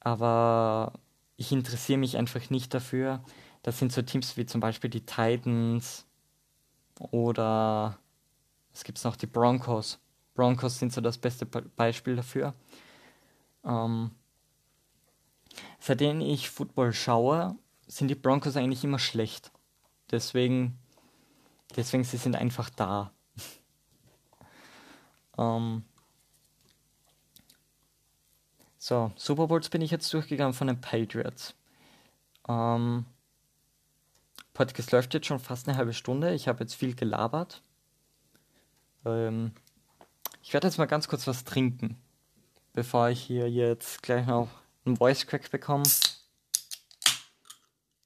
[0.00, 0.92] Aber
[1.36, 3.22] ich interessiere mich einfach nicht dafür.
[3.62, 6.06] Das sind so Teams wie zum Beispiel die Titans
[6.98, 7.98] oder
[8.72, 9.98] es gibt noch die Broncos.
[10.34, 12.54] Broncos sind so das beste Beispiel dafür.
[13.64, 14.10] Ähm,
[15.78, 19.52] seitdem ich Football schaue, sind die Broncos eigentlich immer schlecht.
[20.10, 20.78] Deswegen,
[21.76, 23.12] deswegen sie sind einfach da.
[25.38, 25.84] ähm,
[28.78, 31.54] so, Super Bowls bin ich jetzt durchgegangen von den Patriots.
[32.48, 33.06] Ähm,
[34.52, 36.34] Podcast läuft jetzt schon fast eine halbe Stunde.
[36.34, 37.62] Ich habe jetzt viel gelabert.
[39.04, 39.52] Ähm,
[40.42, 41.96] ich werde jetzt mal ganz kurz was trinken,
[42.72, 44.48] bevor ich hier jetzt gleich noch
[44.84, 45.84] einen Voice Crack bekomme.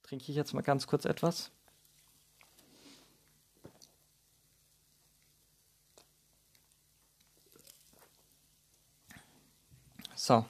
[0.03, 1.51] Trinke ich jetzt mal ganz kurz etwas.
[10.15, 10.45] So.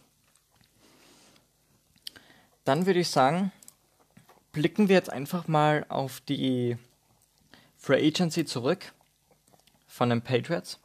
[2.64, 3.52] Dann würde ich sagen,
[4.52, 6.78] blicken wir jetzt einfach mal auf die
[7.78, 8.94] Free Agency zurück
[9.88, 10.80] von den Patriots.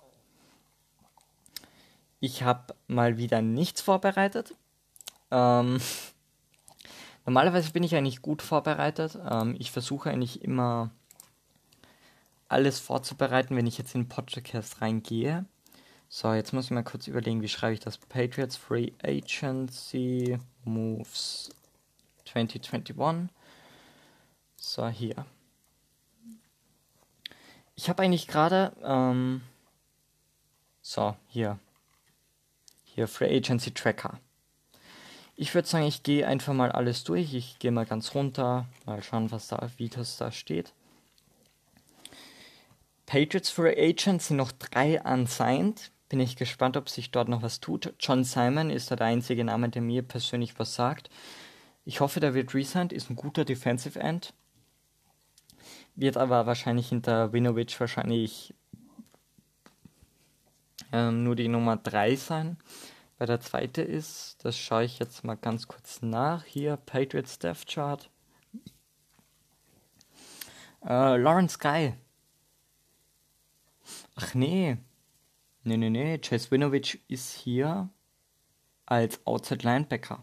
[2.21, 4.55] Ich habe mal wieder nichts vorbereitet.
[5.35, 5.81] Ähm,
[7.27, 9.18] normalerweise bin ich eigentlich gut vorbereitet.
[9.29, 10.90] Ähm, ich versuche eigentlich immer
[12.49, 15.44] alles vorzubereiten, wenn ich jetzt in Podcast reingehe.
[16.09, 17.99] So, jetzt muss ich mal kurz überlegen, wie schreibe ich das?
[17.99, 21.51] Patriots Free Agency Moves
[22.27, 23.29] 2021.
[24.57, 25.27] So, hier.
[27.75, 29.42] Ich habe eigentlich gerade, ähm,
[30.81, 31.59] so, hier.
[32.85, 34.20] Hier, Free Agency Tracker.
[35.37, 37.35] Ich würde sagen, ich gehe einfach mal alles durch.
[37.35, 40.73] Ich gehe mal ganz runter, mal schauen, was da, wie das da steht.
[43.07, 45.90] Patriots Free Agents sind noch drei unsigned.
[46.09, 47.92] Bin ich gespannt, ob sich dort noch was tut.
[47.99, 51.11] John Simon ist der einzige Name, der mir persönlich was sagt.
[51.85, 54.33] Ich hoffe, der wird resigned, ist ein guter Defensive End.
[55.97, 58.55] Wird aber wahrscheinlich hinter Winovich wahrscheinlich
[60.92, 62.57] ähm, nur die Nummer 3 sein.
[63.18, 66.44] Weil der zweite ist, das schaue ich jetzt mal ganz kurz nach.
[66.44, 68.11] Hier, Patriots Death Chart.
[70.85, 71.94] Äh, Lawrence Guy.
[74.16, 74.77] Ach nee.
[75.62, 76.18] Nee, nee, nee.
[76.18, 77.88] Chase Winovich ist hier
[78.87, 80.22] als Outside Linebacker.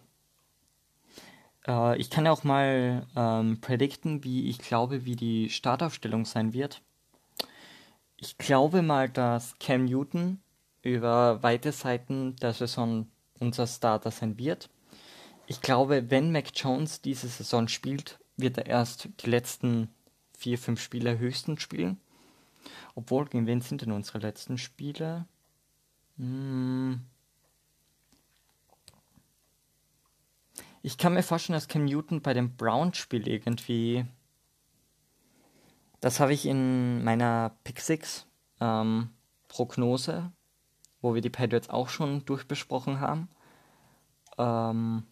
[1.67, 6.53] Äh, ich kann ja auch mal ähm, predikten, wie ich glaube, wie die Startaufstellung sein
[6.53, 6.81] wird.
[8.17, 10.41] Ich glaube mal, dass Cam Newton
[10.83, 13.07] über weite Seiten der Saison
[13.39, 14.69] unser Starter sein wird.
[15.47, 19.89] Ich glaube, wenn Mac Jones diese Saison spielt, wird er erst die letzten
[20.37, 21.99] vier, fünf Spiele höchstens spielen.
[22.95, 25.25] Obwohl, gegen wen sind denn unsere letzten Spiele?
[26.17, 27.01] Hm,
[30.83, 34.05] Ich kann mir vorstellen, dass Cam Newton bei dem Brown-Spiel irgendwie.
[35.99, 38.25] Das habe ich in meiner Pick 6
[38.59, 39.09] ähm,
[39.47, 40.31] Prognose,
[41.01, 43.29] wo wir die Patriots auch schon durchbesprochen haben.
[44.37, 45.03] Ähm,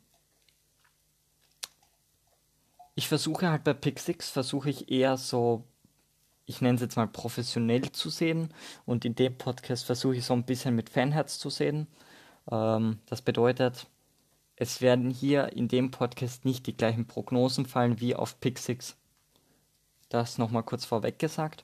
[2.96, 5.64] ich versuche halt bei Pick 6, versuche ich eher so,
[6.46, 8.54] ich nenne es jetzt mal professionell zu sehen
[8.86, 11.88] und in dem Podcast versuche ich so ein bisschen mit Fanherz zu sehen.
[12.52, 13.88] Ähm, das bedeutet,
[14.56, 18.98] es werden hier in dem Podcast nicht die gleichen Prognosen fallen wie auf Pick 6.
[20.10, 21.64] Das nochmal kurz vorweg gesagt.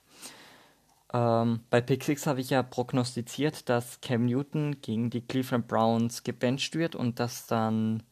[1.16, 6.24] Ähm, bei Pick 6 habe ich ja prognostiziert, dass Cam Newton gegen die Cleveland Browns
[6.24, 8.04] gebencht wird und dass dann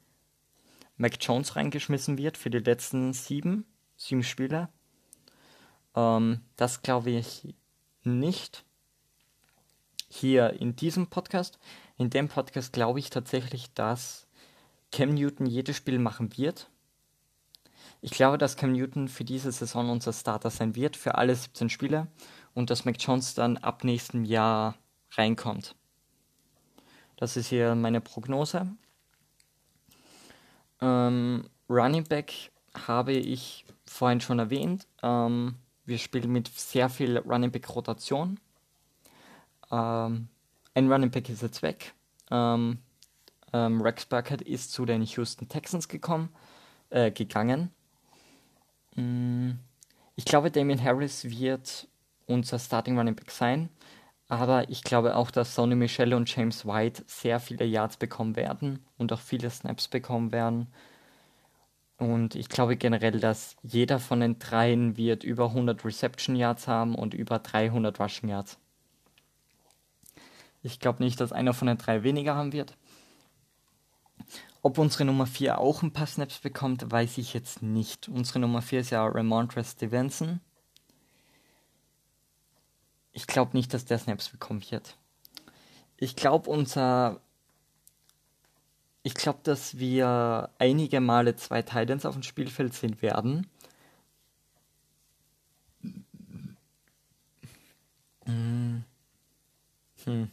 [0.96, 3.66] Mac Jones reingeschmissen wird für die letzten sieben,
[3.98, 4.70] sieben Spiele.
[5.96, 7.54] Ähm, das glaube ich
[8.04, 8.64] nicht.
[10.08, 11.60] Hier in diesem Podcast.
[11.98, 14.28] In dem Podcast glaube ich tatsächlich, dass
[14.94, 16.70] Cam Newton jedes Spiel machen wird.
[18.00, 21.70] Ich glaube, dass Cam Newton für diese Saison unser Starter sein wird, für alle 17
[21.70, 22.08] Spiele
[22.54, 24.76] und dass Mac Jones dann ab nächstem Jahr
[25.12, 25.76] reinkommt.
[27.18, 28.68] Das ist hier meine Prognose.
[30.82, 32.52] Ähm, Running Back
[32.88, 34.88] habe ich vorhin schon erwähnt.
[35.02, 38.40] Ähm, wir spielen mit sehr viel Running Back Rotation.
[39.72, 40.28] Ähm,
[40.74, 41.94] ein Running Back ist jetzt weg.
[42.32, 42.80] Ähm,
[43.54, 46.30] ähm, Rex Burkett ist zu den Houston Texans gekommen,
[46.90, 47.72] äh, gegangen.
[48.96, 49.52] Mm,
[50.16, 51.88] ich glaube, Damien Harris wird
[52.26, 53.70] unser Starting Running Back sein.
[54.28, 58.86] Aber ich glaube auch, dass Sonny Michelle und James White sehr viele Yards bekommen werden
[58.98, 60.68] und auch viele Snaps bekommen werden.
[61.98, 66.96] Und ich glaube generell, dass jeder von den dreien wird über 100 Reception Yards haben
[66.96, 68.58] und über 300 Rushing Yards.
[70.64, 72.76] Ich glaube nicht, dass einer von den drei weniger haben wird.
[74.62, 78.08] Ob unsere Nummer 4 auch ein paar Snaps bekommt, weiß ich jetzt nicht.
[78.08, 80.40] Unsere Nummer 4 ist ja Ramontre Stevenson.
[83.14, 84.98] Ich glaube nicht, dass der Snaps bekommen wird.
[85.98, 87.22] Ich glaube, unser.
[89.04, 93.48] Ich glaube, dass wir einige Male zwei Titans auf dem Spielfeld sehen werden.
[98.26, 98.84] Hm.
[100.06, 100.32] hm.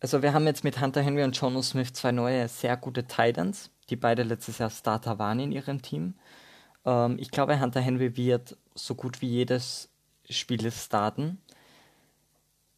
[0.00, 3.70] Also wir haben jetzt mit Hunter Henry und Jono Smith zwei neue, sehr gute Titans,
[3.88, 6.14] die beide letztes Jahr Starter waren in ihrem Team.
[6.84, 9.91] Ähm, ich glaube, Hunter Henry wird so gut wie jedes
[10.30, 11.40] Spiel starten.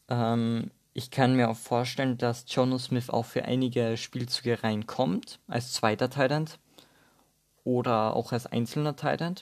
[0.09, 5.73] Ähm, ich kann mir auch vorstellen, dass Jono Smith auch für einige Spielzüge reinkommt, als
[5.73, 6.47] zweiter Titan
[7.65, 9.35] oder auch als einzelner Titan.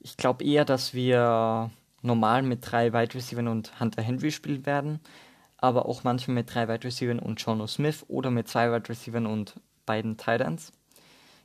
[0.00, 1.70] Ich glaube eher, dass wir
[2.02, 5.00] normal mit drei Wide Receivers und Hunter Henry spielen werden,
[5.56, 9.24] aber auch manchmal mit drei Wide Receivers und Jono Smith oder mit zwei Wide Receivers
[9.24, 9.54] und
[9.86, 10.72] beiden Titans.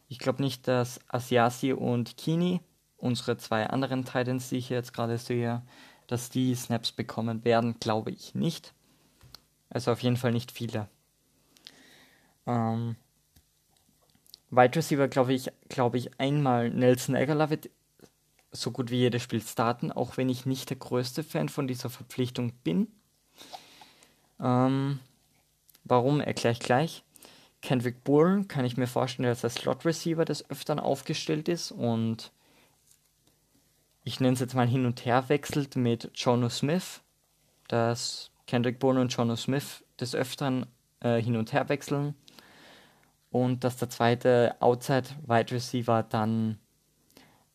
[0.10, 2.60] Ich glaube nicht, dass Asiasi und Kini,
[3.00, 5.62] unsere zwei anderen Titans, die ich jetzt gerade sehe,
[6.08, 8.74] dass die Snaps bekommen werden, glaube ich nicht.
[9.70, 10.88] Also auf jeden Fall nicht viele.
[12.48, 12.96] Ähm,
[14.50, 17.70] Wide Receiver glaube ich, glaube ich einmal Nelson Aguilar wird
[18.52, 21.90] so gut wie jedes Spiel starten, auch wenn ich nicht der größte Fan von dieser
[21.90, 22.88] Verpflichtung bin.
[24.40, 25.00] Ähm,
[25.84, 27.04] warum, erkläre ich gleich.
[27.62, 32.32] Kendrick Bourne kann ich mir vorstellen, dass der Slot Receiver des Öfteren aufgestellt ist und
[34.04, 37.02] ich nenne es jetzt mal hin und her wechselt mit Jono Smith,
[37.68, 40.66] dass Kendrick Bourne und Jono Smith des Öfteren
[41.02, 42.16] äh, hin und her wechseln
[43.32, 46.58] und dass der zweite Outside Wide Receiver dann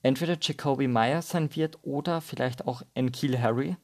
[0.03, 3.77] entweder Jacoby Myers sein wird oder vielleicht auch Enkeel Harry.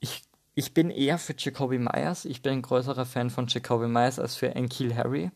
[0.00, 0.22] Ich,
[0.54, 2.24] ich bin eher für Jacoby Myers.
[2.24, 5.30] Ich bin ein größerer Fan von Jacoby Myers als für Enkeel Harry.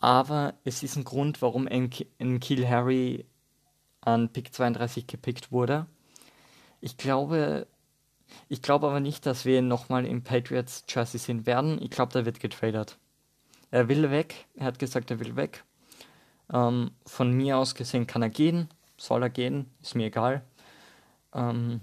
[0.00, 3.26] Aber es ist ein Grund, warum Enkeel Harry
[4.00, 5.86] an Pick 32 gepickt wurde.
[6.80, 7.66] Ich glaube,
[8.48, 11.80] ich glaube aber nicht, dass wir ihn nochmal im Patriots Jersey sehen werden.
[11.82, 12.98] Ich glaube, der wird getradet.
[13.70, 14.46] Er will weg.
[14.54, 15.64] Er hat gesagt, er will weg.
[16.52, 20.42] Ähm, von mir aus gesehen kann er gehen, soll er gehen, ist mir egal.
[21.32, 21.80] Ähm,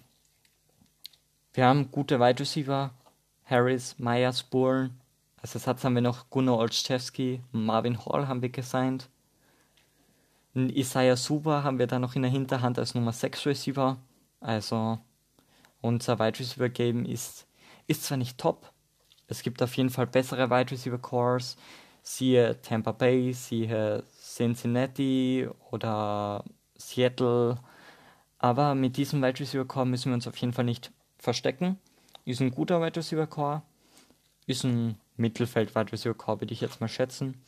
[1.53, 2.91] wir haben gute Wide Receiver,
[3.45, 4.91] Harris, Myers, Bourne.
[5.41, 9.09] Als Ersatz haben wir noch Gunnar Olszewski, Marvin Hall haben wir gesigned.
[10.57, 13.97] Isaiah Suba haben wir da noch in der Hinterhand als Nummer 6 Receiver.
[14.39, 14.99] Also
[15.81, 17.47] unser Wide Receiver Game ist,
[17.87, 18.71] ist zwar nicht top,
[19.27, 21.57] es gibt auf jeden Fall bessere Wide Receiver Cores,
[22.01, 26.43] siehe Tampa Bay, siehe Cincinnati oder
[26.77, 27.57] Seattle.
[28.39, 31.77] Aber mit diesem Wide Receiver Core müssen wir uns auf jeden Fall nicht verstecken.
[32.23, 33.63] Ist ein guter Wide Receiver Core.
[34.45, 37.41] Ist ein Mittelfeld Wide Receiver Core würde ich jetzt mal schätzen.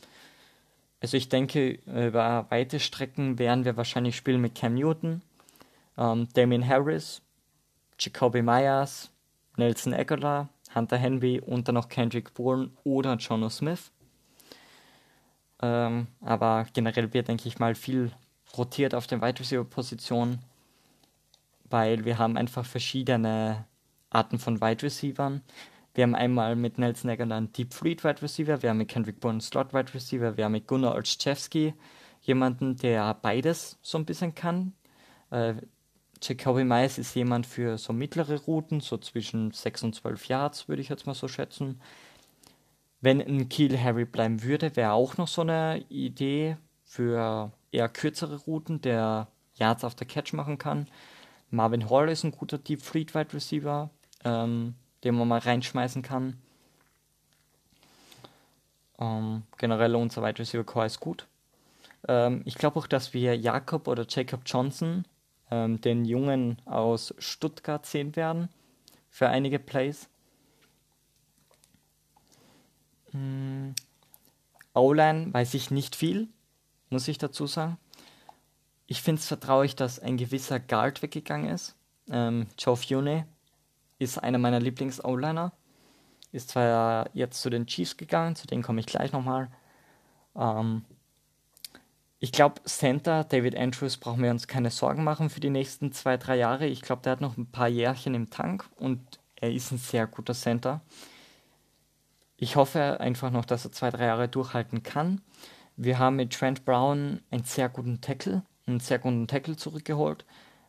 [1.00, 5.22] Also ich denke, über weite Strecken werden wir wahrscheinlich spielen mit Cam Newton,
[5.96, 7.22] ähm, Damien Harris,
[7.98, 9.10] Jacoby Myers,
[9.56, 13.90] Nelson Aguilar, Hunter Henry und dann noch Kendrick Bourne oder Jono Smith.
[15.62, 18.12] Ähm, aber generell wird, denke ich mal, viel
[18.56, 20.38] rotiert auf den Wide Receiver Positionen,
[21.68, 23.64] weil wir haben einfach verschiedene
[24.10, 25.42] Arten von Wide Receivern.
[25.94, 29.18] Wir haben einmal mit Nelson Aguilar einen Deep Fleet Wide Receiver, wir haben mit Kendrick
[29.20, 31.74] Bourne Slot Wide Receiver, wir haben mit Gunnar Olszewski
[32.22, 34.72] jemanden, der beides so ein bisschen kann.
[35.30, 35.54] Äh,
[36.22, 40.82] Jacoby Myers ist jemand für so mittlere Routen, so zwischen 6 und 12 Yards, würde
[40.82, 41.80] ich jetzt mal so schätzen.
[43.00, 48.36] Wenn ein Kiel Harry bleiben würde, wäre auch noch so eine Idee für eher kürzere
[48.36, 50.86] Routen, der Yards auf der Catch machen kann.
[51.50, 53.90] Marvin Hall ist ein guter Deep Fleet Wide Receiver,
[54.24, 54.74] ähm,
[55.04, 56.40] den man mal reinschmeißen kann.
[58.98, 61.26] Ähm, generell unser Wide Receiver Core ist gut.
[62.06, 65.04] Ähm, ich glaube auch, dass wir Jakob oder Jacob Johnson
[65.50, 68.48] ähm, den Jungen aus Stuttgart sehen werden
[69.08, 70.08] für einige Plays.
[73.12, 73.74] Hm.
[74.72, 76.28] O-Line weiß ich nicht viel,
[76.90, 77.76] muss ich dazu sagen.
[78.86, 81.74] Ich finde es vertraulich, dass ein gewisser Guard weggegangen ist.
[82.10, 83.26] Ähm, Joe Fune
[84.00, 85.52] ist einer meiner Lieblings-O-Liner.
[86.32, 89.48] Ist zwar jetzt zu den Chiefs gegangen, zu denen komme ich gleich nochmal.
[90.34, 90.84] Ähm,
[92.18, 96.16] ich glaube, Center, David Andrews, brauchen wir uns keine Sorgen machen für die nächsten zwei,
[96.16, 96.66] drei Jahre.
[96.66, 99.00] Ich glaube, der hat noch ein paar Jährchen im Tank und
[99.36, 100.80] er ist ein sehr guter Center.
[102.36, 105.20] Ich hoffe einfach noch, dass er zwei, drei Jahre durchhalten kann.
[105.76, 110.24] Wir haben mit Trent Brown einen sehr guten Tackle, einen sehr guten Tackle zurückgeholt.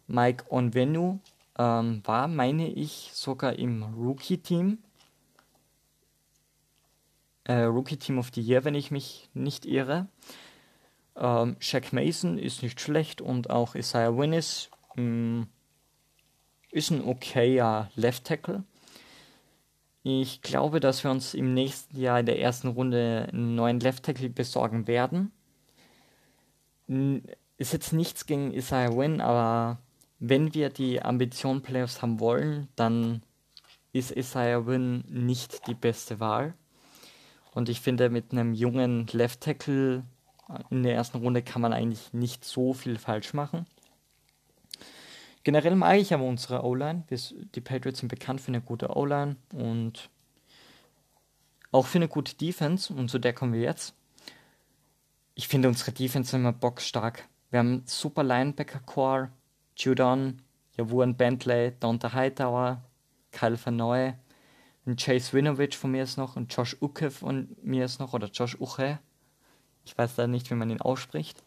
[0.07, 1.19] Mike Onvenu
[1.57, 4.79] ähm, war, meine ich, sogar im Rookie-Team.
[7.43, 10.07] Äh, Rookie-Team of the Year, wenn ich mich nicht irre.
[11.15, 15.47] Ähm, Shaq Mason ist nicht schlecht und auch Isaiah Winnis mh, mm,
[16.71, 18.63] ist ein okayer Left Tackle.
[20.03, 24.03] Ich glaube, dass wir uns im nächsten Jahr in der ersten Runde einen neuen Left
[24.03, 25.31] Tackle besorgen werden.
[27.57, 29.77] Ist jetzt nichts gegen Isaiah Win, aber
[30.21, 33.23] wenn wir die Ambition Playoffs haben wollen, dann
[33.91, 36.53] ist Isaiah Win nicht die beste Wahl.
[37.53, 40.03] Und ich finde, mit einem jungen Left Tackle
[40.69, 43.65] in der ersten Runde kann man eigentlich nicht so viel falsch machen.
[45.43, 47.03] Generell mag ich aber unsere O-Line.
[47.09, 50.11] Die Patriots sind bekannt für eine gute O-Line und
[51.71, 52.93] auch für eine gute Defense.
[52.93, 53.95] Und zu der kommen wir jetzt.
[55.33, 57.27] Ich finde unsere Defense immer bockstark.
[57.49, 59.31] Wir haben super Linebacker-Core.
[59.83, 60.41] Judon,
[60.77, 62.83] Javuan Bentley, Donta Hightower,
[63.31, 64.13] Kyle Vanoy,
[64.95, 68.59] Chase Winovich von mir ist noch und Josh Uke von mir ist noch oder Josh
[68.59, 68.99] Uche.
[69.85, 71.43] Ich weiß da nicht, wie man ihn ausspricht.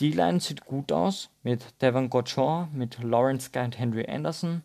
[0.00, 4.62] Die Line sieht gut aus mit Devon Gottschall, mit Lawrence Guy und Henry Anderson.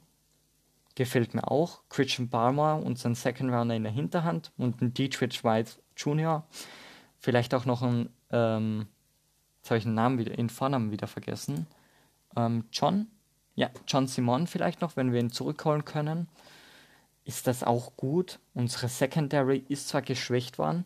[0.95, 1.81] Gefällt mir auch.
[1.89, 6.45] Christian Palmer und sein Second Runner in der Hinterhand und ein Dietrich White Jr.
[7.17, 8.87] Vielleicht auch noch ein, ähm,
[9.57, 11.65] jetzt habe ich den Namen wieder, den Vornamen wieder vergessen.
[12.35, 13.07] Ähm, John?
[13.55, 16.27] Ja, John Simon vielleicht noch, wenn wir ihn zurückholen können.
[17.25, 18.39] Ist das auch gut?
[18.53, 20.85] Unsere Secondary ist zwar geschwächt worden,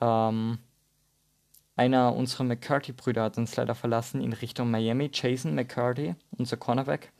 [0.00, 0.58] ähm,
[1.76, 7.12] einer unserer McCarthy-Brüder hat uns leider verlassen in Richtung Miami, Jason McCarthy, unser Cornerback.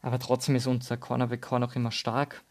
[0.00, 2.42] Aber trotzdem ist unser Cornerback-Core noch immer stark.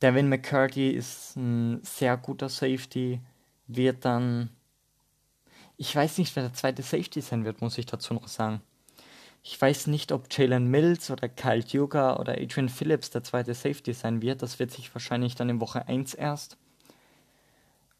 [0.00, 3.20] Devin McCarthy ist ein sehr guter Safety,
[3.66, 4.50] wird dann.
[5.76, 8.60] Ich weiß nicht, wer der zweite Safety sein wird, muss ich dazu noch sagen.
[9.42, 13.94] Ich weiß nicht, ob Jalen Mills oder Kyle Duga oder Adrian Phillips der zweite Safety
[13.94, 14.42] sein wird.
[14.42, 16.58] Das wird sich wahrscheinlich dann in Woche 1 erst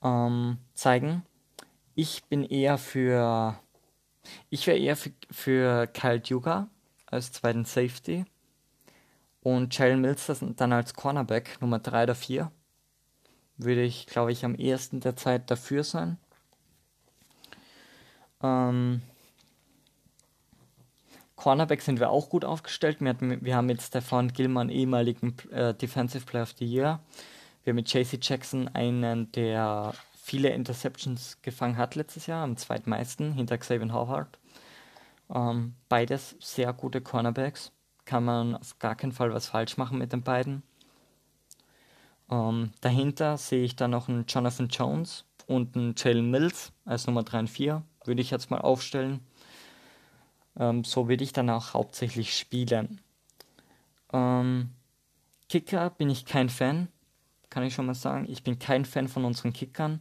[0.03, 1.23] ähm, zeigen.
[1.95, 3.59] Ich bin eher für.
[4.51, 6.69] Ich wäre eher für, für Kyle Duga
[7.07, 8.27] als zweiten Safety.
[9.43, 12.53] Und Jalen Mills dann als Cornerback Nummer 3 oder 4.
[13.57, 16.19] Würde ich, glaube ich, am ehesten der Zeit dafür sein.
[18.43, 19.01] Ähm,
[21.41, 23.01] Cornerback sind wir auch gut aufgestellt.
[23.01, 27.01] Wir, hatten, wir haben mit Stefan Gilman, ehemaligen äh, Defensive Player of the Year.
[27.65, 33.33] Wir haben mit JC Jackson einen der viele Interceptions gefangen hat letztes Jahr, am zweitmeisten
[33.33, 34.39] hinter Xavier Howard.
[35.35, 37.73] Ähm, beides sehr gute Cornerbacks.
[38.05, 40.63] Kann man auf gar keinen Fall was falsch machen mit den beiden.
[42.31, 47.23] Ähm, dahinter sehe ich dann noch einen Jonathan Jones und einen Jalen Mills als Nummer
[47.23, 47.83] 3 und 4.
[48.05, 49.21] Würde ich jetzt mal aufstellen.
[50.57, 53.01] Ähm, so würde ich dann auch hauptsächlich spielen.
[54.13, 54.71] Ähm,
[55.49, 56.89] Kicker bin ich kein Fan
[57.51, 58.27] kann ich schon mal sagen.
[58.29, 60.01] Ich bin kein Fan von unseren Kickern.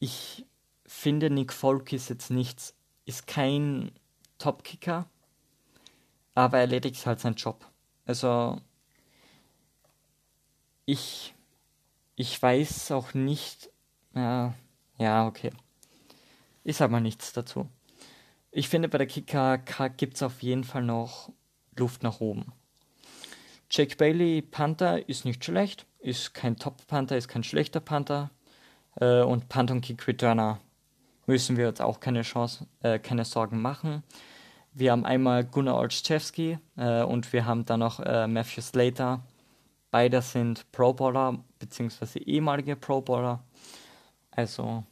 [0.00, 0.44] Ich
[0.84, 2.74] finde, Nick Folk ist jetzt nichts,
[3.06, 3.92] ist kein
[4.38, 5.08] Top-Kicker,
[6.34, 7.64] aber er erledigt halt seinen Job.
[8.04, 8.60] Also,
[10.84, 11.34] ich,
[12.16, 13.70] ich weiß auch nicht,
[14.14, 14.54] ja,
[14.98, 15.52] ja, okay.
[16.64, 17.68] Ich sag mal nichts dazu.
[18.52, 21.30] Ich finde, bei der Kicker gibt es auf jeden Fall noch
[21.76, 22.52] Luft nach oben.
[23.70, 28.30] Jake Bailey, Panther, ist nicht schlecht, ist kein Top-Panther, ist kein schlechter Panther.
[29.00, 30.58] Äh, und Panther und Kick Returner
[31.26, 34.02] müssen wir uns auch keine Chance, äh, keine Sorgen machen.
[34.72, 39.22] Wir haben einmal Gunnar Olszewski äh, und wir haben dann noch äh, Matthew Slater.
[39.92, 42.18] Beide sind Pro Bowler bzw.
[42.20, 43.44] ehemalige Pro Bowler.
[44.32, 44.84] Also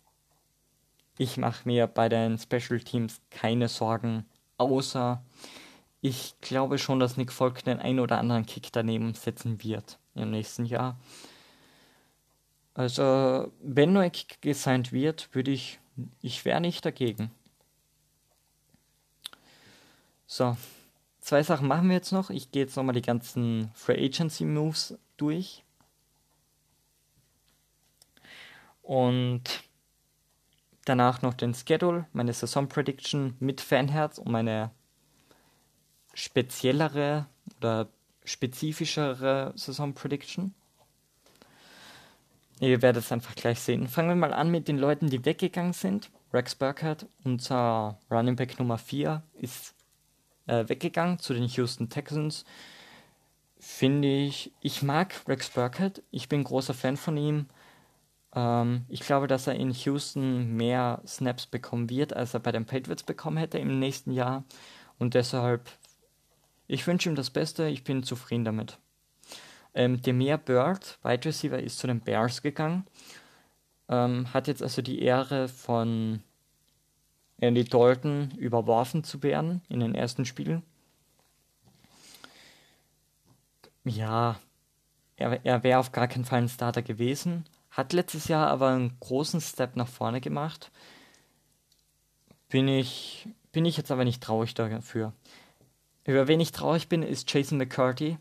[1.18, 4.24] ich mache mir bei den Special Teams keine Sorgen,
[4.56, 5.22] außer
[6.00, 10.30] ich glaube schon, dass Nick Folk den einen oder anderen Kick daneben setzen wird im
[10.30, 10.96] nächsten Jahr.
[12.74, 15.80] Also, wenn neuer Kick gesigned wird, würde ich,
[16.22, 17.32] ich wäre nicht dagegen.
[20.26, 20.56] So,
[21.20, 22.30] zwei Sachen machen wir jetzt noch.
[22.30, 25.64] Ich gehe jetzt nochmal die ganzen Free Agency Moves durch.
[28.82, 29.42] Und
[30.88, 34.70] danach noch den Schedule, meine Saison Prediction mit Fanherz und meine
[36.14, 37.26] speziellere
[37.58, 37.88] oder
[38.24, 40.54] spezifischere Saison Prediction.
[42.60, 43.86] Ihr werdet es einfach gleich sehen.
[43.86, 46.10] Fangen wir mal an mit den Leuten, die weggegangen sind.
[46.32, 49.74] Rex Burkhardt, unser Running Back Nummer 4, ist
[50.46, 52.44] äh, weggegangen zu den Houston Texans.
[53.60, 56.02] Finde ich, ich mag Rex Burkhardt.
[56.10, 57.46] Ich bin großer Fan von ihm.
[58.34, 62.66] Ähm, ich glaube, dass er in Houston mehr Snaps bekommen wird, als er bei den
[62.66, 64.44] Patriots bekommen hätte im nächsten Jahr.
[64.98, 65.68] Und deshalb
[66.70, 68.78] ich wünsche ihm das Beste, ich bin zufrieden damit.
[69.74, 72.86] Ähm, Demir Bird, Wide Receiver, ist zu den Bears gegangen.
[73.88, 76.22] Ähm, hat jetzt also die Ehre von
[77.40, 80.62] Andy Dalton überworfen zu werden in den ersten Spielen.
[83.84, 84.38] Ja,
[85.16, 87.46] er, er wäre auf gar keinen Fall ein Starter gewesen.
[87.78, 90.72] Hat letztes Jahr aber einen großen Step nach vorne gemacht.
[92.48, 95.12] Bin ich, bin ich jetzt aber nicht traurig dafür.
[96.04, 98.18] Über wen ich traurig bin, ist Jason McCarthy.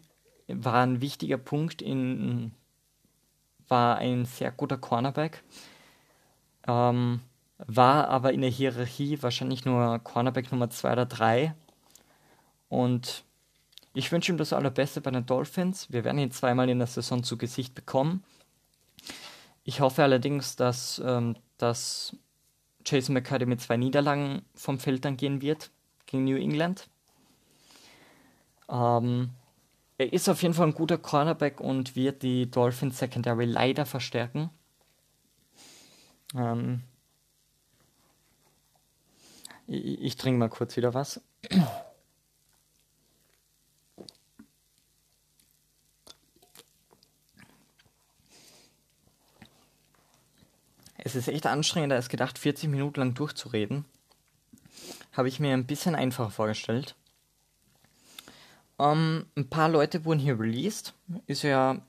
[0.48, 2.52] War ein wichtiger Punkt in,
[3.68, 5.44] war ein sehr guter Cornerback.
[6.68, 7.22] Ähm,
[7.58, 11.56] war aber in der Hierarchie wahrscheinlich nur Cornerback Nummer 2 oder 3.
[12.70, 13.24] Und
[13.96, 15.92] ich wünsche ihm das Allerbeste bei den Dolphins.
[15.92, 18.24] Wir werden ihn zweimal in der Saison zu Gesicht bekommen.
[19.68, 22.16] Ich hoffe allerdings, dass, ähm, dass
[22.86, 25.72] Jason McCarthy mit zwei Niederlagen vom Feld dann gehen wird
[26.06, 26.88] gegen New England.
[28.70, 29.32] Ähm,
[29.98, 34.52] er ist auf jeden Fall ein guter Cornerback und wird die Dolphins Secondary leider verstärken.
[36.34, 36.84] Ähm,
[39.68, 41.20] ich, ich trinke mal kurz wieder was.
[51.18, 53.86] Ist echt anstrengender als gedacht, 40 Minuten lang durchzureden.
[55.14, 56.96] Habe ich mir ein bisschen einfacher vorgestellt.
[58.78, 60.94] Um, ähm, ein paar Leute wurden hier released.
[61.26, 61.82] Ist ja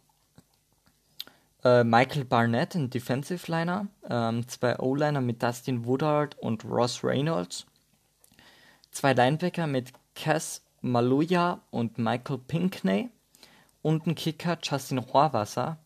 [1.64, 7.66] äh, Michael Barnett, ein Defensive Liner, ähm, zwei O-Liner mit Dustin Woodard und Ross Reynolds,
[8.90, 13.10] zwei Linebacker mit Cass Maluja und Michael Pinkney
[13.82, 15.78] und ein Kicker Justin Rohrwasser,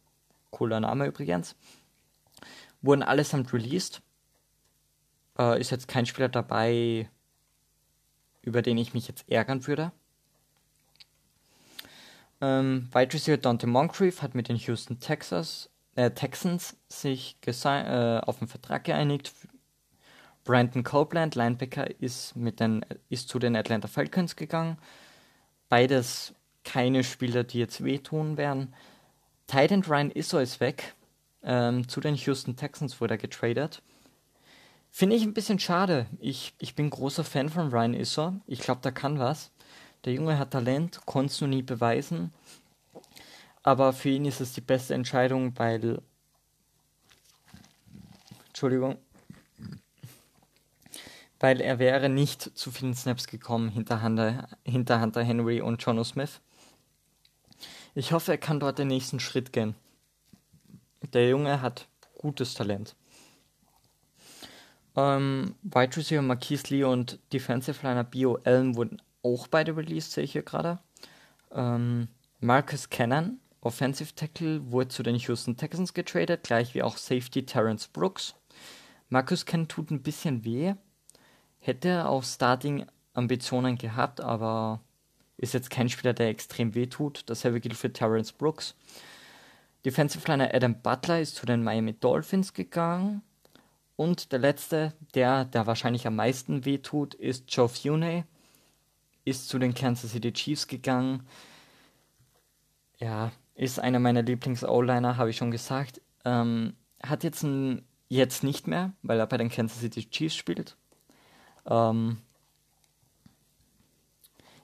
[0.51, 1.57] cooler Name übrigens,
[2.83, 4.03] wurden allesamt released.
[5.39, 7.09] Äh, ist jetzt kein Spieler dabei,
[8.43, 9.93] über den ich mich jetzt ärgern würde.
[12.41, 18.41] Ähm, Wide Receiver Dante Moncrief hat mit den Houston Texas, äh, Texans sich äh, auf
[18.41, 19.33] einen Vertrag geeinigt.
[20.45, 24.77] Brandon Copeland, Linebacker, ist, mit den, ist zu den Atlanta Falcons gegangen.
[25.69, 28.75] Beides keine Spieler, die jetzt wehtun werden.
[29.47, 30.95] Titan Ryan Isso ist weg.
[31.43, 33.83] Ähm, zu den Houston Texans wurde er getradet.
[34.91, 36.07] Finde ich ein bisschen schade.
[36.21, 38.35] Ich, ich bin großer Fan von Ryan Isso.
[38.47, 39.51] Ich glaube, da kann was.
[40.05, 42.33] Der Junge hat Talent, konnte es nur nie beweisen.
[43.63, 46.03] Aber für ihn ist es die beste Entscheidung, weil.
[48.49, 48.99] Entschuldigung.
[51.41, 56.05] Weil er wäre nicht zu vielen Snaps gekommen hinter Hunter, hinter Hunter Henry und Jono
[56.05, 56.41] Smith.
[57.95, 59.75] Ich hoffe, er kann dort den nächsten Schritt gehen.
[61.13, 61.89] Der Junge hat
[62.19, 62.95] gutes Talent.
[64.97, 70.25] Ähm, Wide Receiver Marquise Lee und Defensive Liner Bio Allen wurden auch beide released, sehe
[70.25, 70.79] ich hier gerade.
[71.53, 72.09] Ähm,
[72.41, 77.87] Marcus Cannon Offensive Tackle wurde zu den Houston Texans getradet, gleich wie auch Safety Terrence
[77.87, 78.35] Brooks.
[79.09, 80.75] Marcus Kent tut ein bisschen weh.
[81.61, 84.81] Hätte auch Starting-Ambitionen gehabt, aber
[85.37, 87.23] ist jetzt kein Spieler, der extrem weh tut.
[87.27, 88.75] Dasselbe gilt für Terrence Brooks.
[89.85, 93.23] Defensive Liner Adam Butler ist zu den Miami Dolphins gegangen.
[93.97, 98.25] Und der letzte, der, der wahrscheinlich am meisten wehtut, ist Joe Fune.
[99.25, 101.27] Ist zu den Kansas City Chiefs gegangen.
[102.99, 106.01] Ja, ist einer meiner Lieblings-O-Liner, habe ich schon gesagt.
[106.25, 110.77] Ähm, hat jetzt, ein, jetzt nicht mehr, weil er bei den Kansas City Chiefs spielt.
[111.67, 112.19] Ähm,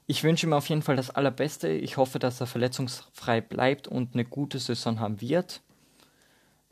[0.08, 1.68] ich wünsche ihm auf jeden Fall das Allerbeste.
[1.68, 5.60] Ich hoffe, dass er verletzungsfrei bleibt und eine gute Saison haben wird.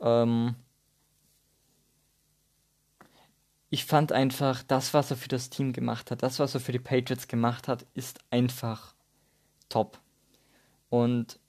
[0.01, 0.55] Ähm,
[3.69, 6.71] ich fand einfach, das, was er für das Team gemacht hat, das, was er für
[6.71, 8.95] die Patriots gemacht hat, ist einfach
[9.69, 9.99] top.
[10.89, 11.39] Und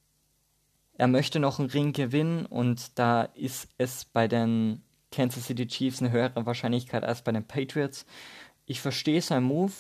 [0.93, 6.03] er möchte noch einen Ring gewinnen und da ist es bei den Kansas City Chiefs
[6.03, 8.05] eine höhere Wahrscheinlichkeit als bei den Patriots.
[8.67, 9.73] Ich verstehe seinen Move.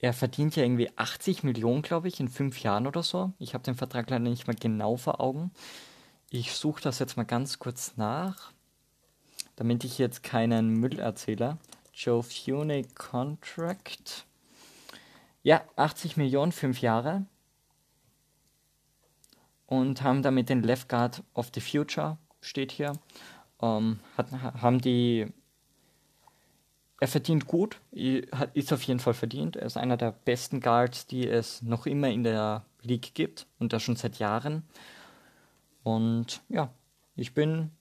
[0.00, 3.32] Er verdient ja irgendwie 80 Millionen, glaube ich, in fünf Jahren oder so.
[3.38, 5.50] Ich habe den Vertrag leider nicht mal genau vor Augen.
[6.30, 8.52] Ich suche das jetzt mal ganz kurz nach,
[9.56, 11.58] damit ich jetzt keinen Müll erzähle.
[11.92, 14.24] Joe Fune Contract.
[15.42, 17.26] Ja, 80 Millionen, fünf Jahre
[19.70, 22.92] und haben damit den Left Guard of the Future, steht hier.
[23.62, 25.28] Ähm, hat, haben die.
[27.00, 29.56] Er verdient gut, ist auf jeden Fall verdient.
[29.56, 33.72] Er ist einer der besten Guards, die es noch immer in der League gibt und
[33.72, 34.64] das schon seit Jahren.
[35.82, 36.70] Und ja,
[37.16, 37.72] ich bin.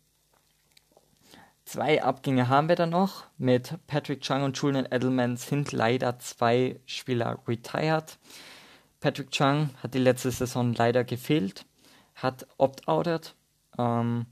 [1.66, 3.26] Zwei Abgänge haben wir da noch.
[3.38, 8.18] Mit Patrick Chung und Julian Edelman sind leider zwei Spieler retired.
[9.02, 11.66] Patrick Chung hat die letzte Saison leider gefehlt
[12.22, 13.36] hat opt-outet
[13.78, 14.26] ähm,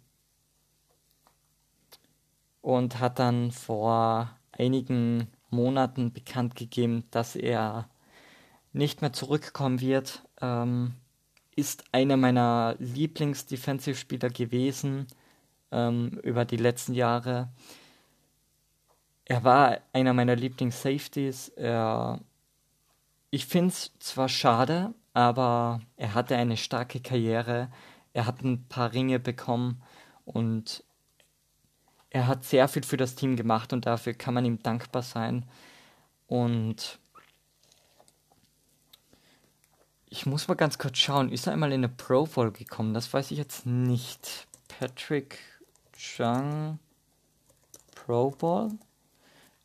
[2.62, 7.90] und hat dann vor einigen Monaten bekannt gegeben, dass er
[8.74, 10.24] nicht mehr zurückkommen wird.
[10.42, 10.94] Ähm,
[11.56, 15.08] ist einer meiner Lieblings-Defensive-Spieler gewesen
[15.72, 17.50] ähm, über die letzten Jahre.
[19.26, 21.52] Er war einer meiner Lieblings-Safeties.
[23.30, 27.70] ich finde es zwar schade, aber er hatte eine starke Karriere,
[28.14, 29.82] er hat ein paar Ringe bekommen
[30.26, 30.84] und
[32.18, 35.46] er hat sehr viel für das Team gemacht und dafür kann man ihm dankbar sein.
[36.26, 36.98] Und
[40.10, 42.96] ich muss mal ganz kurz schauen, ist er einmal in eine Pro Bowl gekommen?
[42.96, 44.48] Das weiß ich jetzt nicht.
[44.68, 45.38] Patrick
[45.94, 46.80] Chung
[47.94, 48.72] Pro Bowl?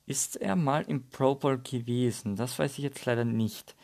[0.05, 2.37] Ist er mal im Pro Bowl gewesen?
[2.37, 3.75] Das weiß ich jetzt leider nicht.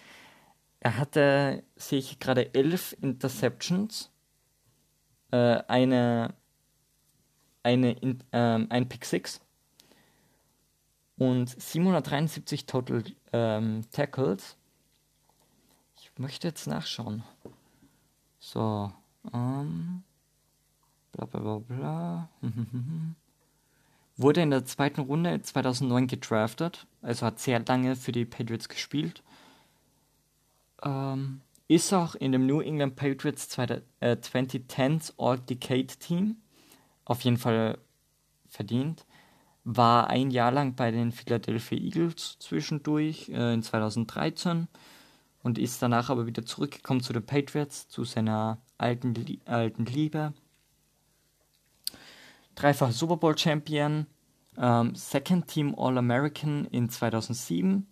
[0.81, 4.11] Er hatte, sehe ich gerade, elf Interceptions,
[5.31, 6.35] äh, eine,
[7.63, 7.97] eine,
[8.33, 9.41] ähm, ein Pick 6
[11.19, 14.57] und 773 Total ähm, Tackles.
[16.01, 17.23] Ich möchte jetzt nachschauen.
[18.39, 18.93] So,
[19.33, 20.03] ähm,
[21.13, 22.29] bla bla bla bla.
[24.17, 29.23] Wurde in der zweiten Runde 2009 gedraftet, also hat sehr lange für die Patriots gespielt
[30.83, 36.37] ähm, ist auch in dem New England Patriots 2010s All-Decade Team.
[37.09, 37.79] Auf jeden Fall
[38.49, 39.07] verdient.
[39.65, 44.69] War ein Jahr lang bei den Philadelphia Eagles zwischendurch äh, in 2013
[45.43, 49.15] und ist danach aber wieder zurückgekommen zu den Patriots, zu seiner alten,
[49.47, 50.35] alten Liebe.
[52.55, 54.07] Dreifach Super Bowl Champion,
[54.57, 57.87] ähm, Second Team All-American in 2007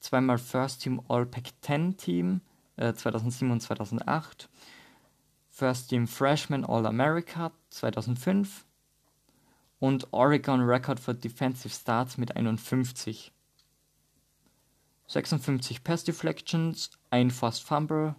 [0.00, 2.40] zweimal First Team All-Pac-10 Team
[2.76, 4.48] äh, 2007 und 2008,
[5.52, 8.66] First Team Freshman All-America 2005
[9.78, 13.30] und Oregon Record for Defensive Starts mit 51.
[15.06, 18.16] 56 Pass Deflections, ein Fast Fumble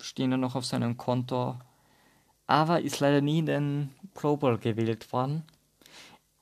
[0.00, 1.58] stehen da noch auf seinem Konto,
[2.48, 5.44] aber ist leider nie in den Pro Bowl gewählt worden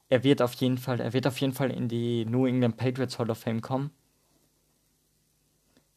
[0.08, 3.18] er wird auf jeden Fall, er wird auf jeden Fall in die New England Patriots
[3.18, 3.90] Hall of Fame kommen.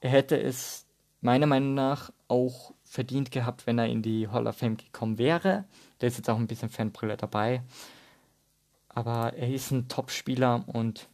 [0.01, 0.86] Er hätte es
[1.22, 5.64] meiner Meinung nach auch verdient gehabt, wenn er in die Hall of Fame gekommen wäre.
[6.02, 7.64] Der ist jetzt auch ein bisschen Fanbrille dabei.
[8.89, 11.08] Aber er ist ein Top-Spieler und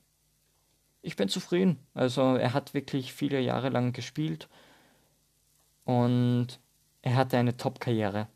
[1.03, 1.77] ich bin zufrieden.
[1.93, 4.49] Also er hat wirklich viele Jahre lang gespielt
[5.85, 6.59] und
[7.03, 8.27] er hatte eine Top-Karriere.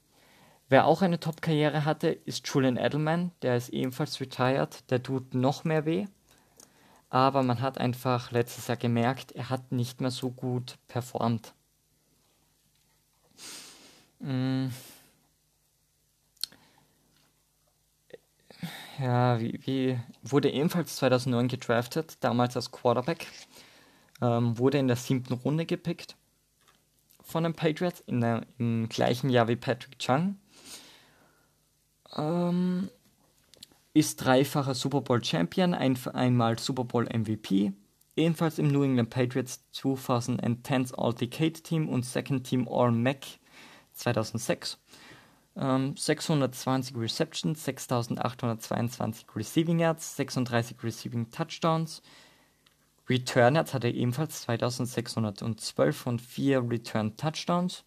[0.69, 3.31] Wer auch eine Top-Karriere hatte, ist Julian Edelman.
[3.41, 4.89] Der ist ebenfalls retired.
[4.91, 6.05] Der tut noch mehr weh.
[7.09, 11.55] Aber man hat einfach letztes Jahr gemerkt, er hat nicht mehr so gut performt.
[14.21, 14.67] Mm.
[18.99, 23.27] Ja, wie, wie wurde ebenfalls 2009 gedraftet, damals als Quarterback.
[24.21, 26.15] Ähm, wurde in der siebten Runde gepickt
[27.31, 30.37] von den Patriots in der, im gleichen Jahr wie Patrick Chung.
[32.15, 32.89] Ähm,
[33.93, 37.73] ist dreifacher Super Bowl Champion, ein, einmal Super Bowl MVP,
[38.15, 43.25] ebenfalls im New England Patriots 2010 All-Decade Team und Second Team All-Mac
[43.93, 44.77] 2006.
[45.57, 52.01] Ähm, 620 Receptions, 6822 Receiving Yards, 36 Receiving Touchdowns.
[53.09, 57.83] Return Yards hatte ebenfalls 2612 und 4 Return Touchdowns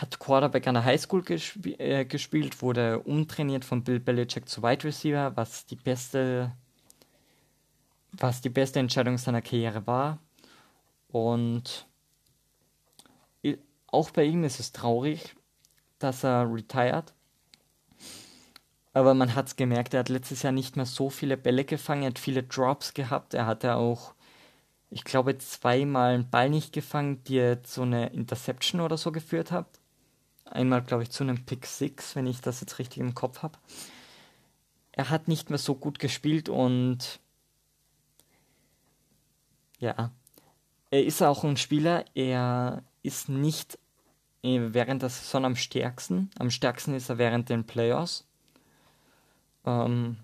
[0.00, 4.84] hat Quarterback an der Highschool gesp äh, gespielt, wurde umtrainiert von Bill Belichick zu Wide
[4.84, 6.52] Receiver, was die beste,
[8.12, 10.18] was die beste Entscheidung seiner Karriere war.
[11.08, 11.86] Und
[13.94, 15.34] auch bei ihm ist es traurig,
[15.98, 17.14] dass er retired.
[18.92, 22.02] Aber man hat es gemerkt, er hat letztes Jahr nicht mehr so viele Bälle gefangen,
[22.02, 24.14] er hat viele Drops gehabt, er hatte auch,
[24.90, 29.50] ich glaube, zweimal einen Ball nicht gefangen, die jetzt so eine Interception oder so geführt
[29.50, 29.66] hat
[30.44, 33.58] einmal, glaube ich, zu einem Pick 6, wenn ich das jetzt richtig im Kopf habe.
[34.92, 37.20] Er hat nicht mehr so gut gespielt und
[39.78, 40.12] ja,
[40.90, 43.78] er ist auch ein Spieler, er ist nicht
[44.44, 46.30] während der Saison am stärksten.
[46.38, 48.26] Am stärksten ist er während den Playoffs.
[49.64, 50.18] Ähm,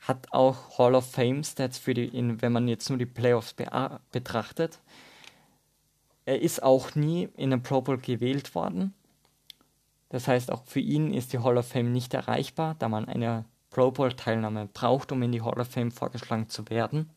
[0.00, 3.52] hat auch Hall of Fame Stats für die, in, wenn man jetzt nur die Playoffs
[3.52, 4.78] be betrachtet.
[6.24, 8.94] Er ist auch nie in den Pro Bowl gewählt worden.
[10.08, 13.44] Das heißt, auch für ihn ist die Hall of Fame nicht erreichbar, da man eine
[13.70, 17.10] Pro Bowl-Teilnahme braucht, um in die Hall of Fame vorgeschlagen zu werden.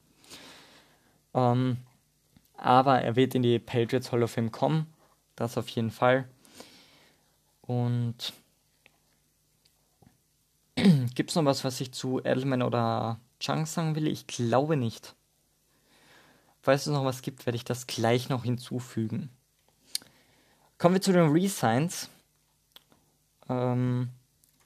[1.34, 1.78] Ähm,
[2.58, 4.88] aber er wird in die Patriots Hall of Fame kommen,
[5.38, 6.28] das auf jeden Fall.
[7.62, 8.34] Und
[11.16, 14.08] gibt es noch was, was ich zu Edelman oder Chang sagen will?
[14.08, 15.16] Ich glaube nicht.
[16.62, 19.30] Falls es noch was gibt, werde ich das gleich noch hinzufügen.
[20.78, 22.10] Kommen wir zu den Resigns.
[23.50, 24.10] Ähm,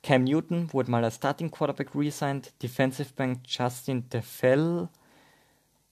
[0.04, 2.54] Cam Newton wurde mal als Starting Quarterback resigned.
[2.62, 4.89] Defensive Bank Justin DeFell.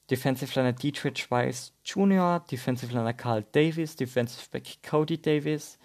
[0.09, 5.79] Defensive Liner Dietrich Weiss Jr., Defensive Liner Carl Davis, Defensive Back Cody Davis.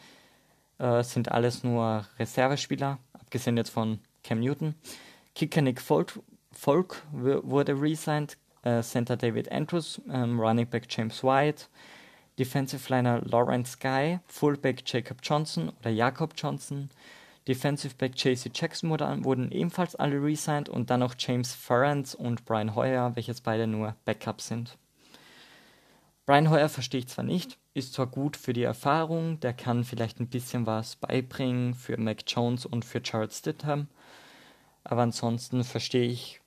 [0.79, 4.75] Äh, sind alles nur Reservespieler, abgesehen jetzt von Cam Newton.
[5.35, 6.21] Kicker Nick Folk,
[6.53, 8.37] Folk wurde resigned.
[8.63, 11.67] Äh, Center David Andrews, ähm, Running Back James White,
[12.39, 16.91] Defensive Liner Lawrence Guy, Fullback Jacob Johnson oder Jakob Johnson,
[17.47, 22.75] Defensive Back JC Jackson wurden ebenfalls alle resigned und dann noch James Ferrance und Brian
[22.75, 24.77] Hoyer, welches beide nur Backups sind.
[26.27, 30.21] Brian Hoyer verstehe ich zwar nicht, ist zwar gut für die Erfahrung, der kann vielleicht
[30.21, 33.89] ein bisschen was beibringen für Mac Jones und für Charles Stidham,
[34.85, 36.41] aber ansonsten verstehe ich,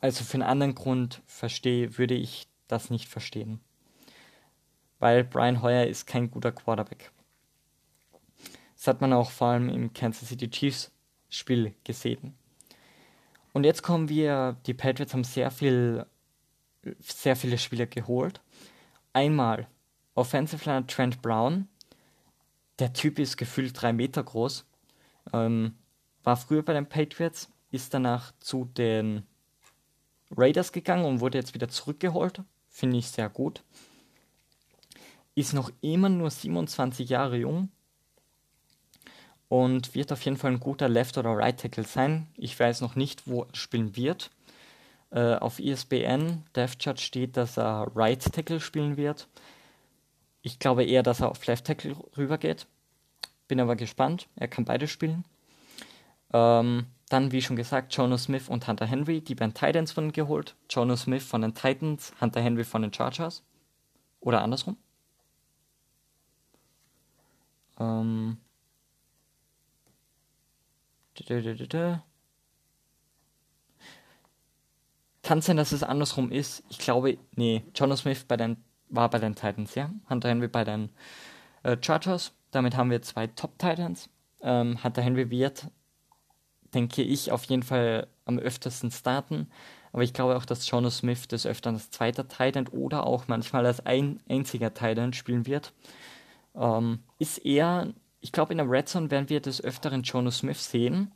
[0.00, 3.60] also für einen anderen Grund verstehe, würde ich das nicht verstehen
[4.98, 7.10] weil Brian Hoyer ist kein guter Quarterback.
[8.76, 10.92] Das hat man auch vor allem im Kansas City Chiefs
[11.28, 12.34] Spiel gesehen.
[13.52, 16.06] Und jetzt kommen wir, die Patriots haben sehr viel,
[17.00, 18.40] sehr viele Spieler geholt.
[19.12, 19.66] Einmal
[20.16, 21.68] Offensive Liner Trent Brown.
[22.80, 24.64] Der Typ ist gefühlt drei Meter groß.
[25.32, 25.76] Ähm,
[26.24, 29.22] war früher bei den Patriots, ist danach zu den
[30.36, 32.42] Raiders gegangen und wurde jetzt wieder zurückgeholt.
[32.68, 33.62] Finde ich sehr gut
[35.36, 37.68] ist noch immer nur 27 Jahre jung
[39.48, 42.26] und wird auf jeden Fall ein guter Left- oder Right-Tackle sein.
[42.36, 44.30] Ich weiß noch nicht, wo er spielen wird.
[45.10, 49.28] Äh, auf ESPN DevChat steht, dass er Right-Tackle spielen wird.
[50.46, 52.68] Ich glaube eher, dass er auf Left-Tackle rübergeht.
[53.48, 54.28] Bin aber gespannt.
[54.36, 55.24] Er kann beide spielen.
[56.32, 60.54] Ähm, dann, wie schon gesagt, Jono Smith und Hunter Henry, die beiden Titans von geholt.
[60.70, 63.42] Jono Smith von den Titans, Hunter Henry von den Chargers.
[64.20, 64.76] Oder andersrum.
[67.80, 68.36] Ähm.
[75.24, 76.62] Kann sein, dass es andersrum ist.
[76.68, 78.58] Ich glaube, nee, Jono Smith bei den,
[78.88, 79.90] war bei den Titans, ja.
[80.08, 80.90] Hunter Henry bei den
[81.62, 82.32] äh, Chargers.
[82.50, 84.08] Damit haben wir zwei Top-Titans.
[84.40, 85.68] Ähm, Hunter Henry wird,
[86.74, 89.48] denke ich, auf jeden Fall am öftersten starten.
[89.92, 93.64] Aber ich glaube auch, dass Jono Smith des Öfteren als zweiter Titan oder auch manchmal
[93.64, 95.72] als ein einziger Titan spielen wird.
[96.54, 100.70] Ähm, ist eher, ich glaube, in der Red Zone werden wir des Öfteren Jono Smith
[100.70, 101.12] sehen,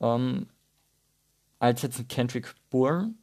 [0.00, 0.48] ähm,
[1.58, 3.14] als jetzt ein Kendrick Bourne.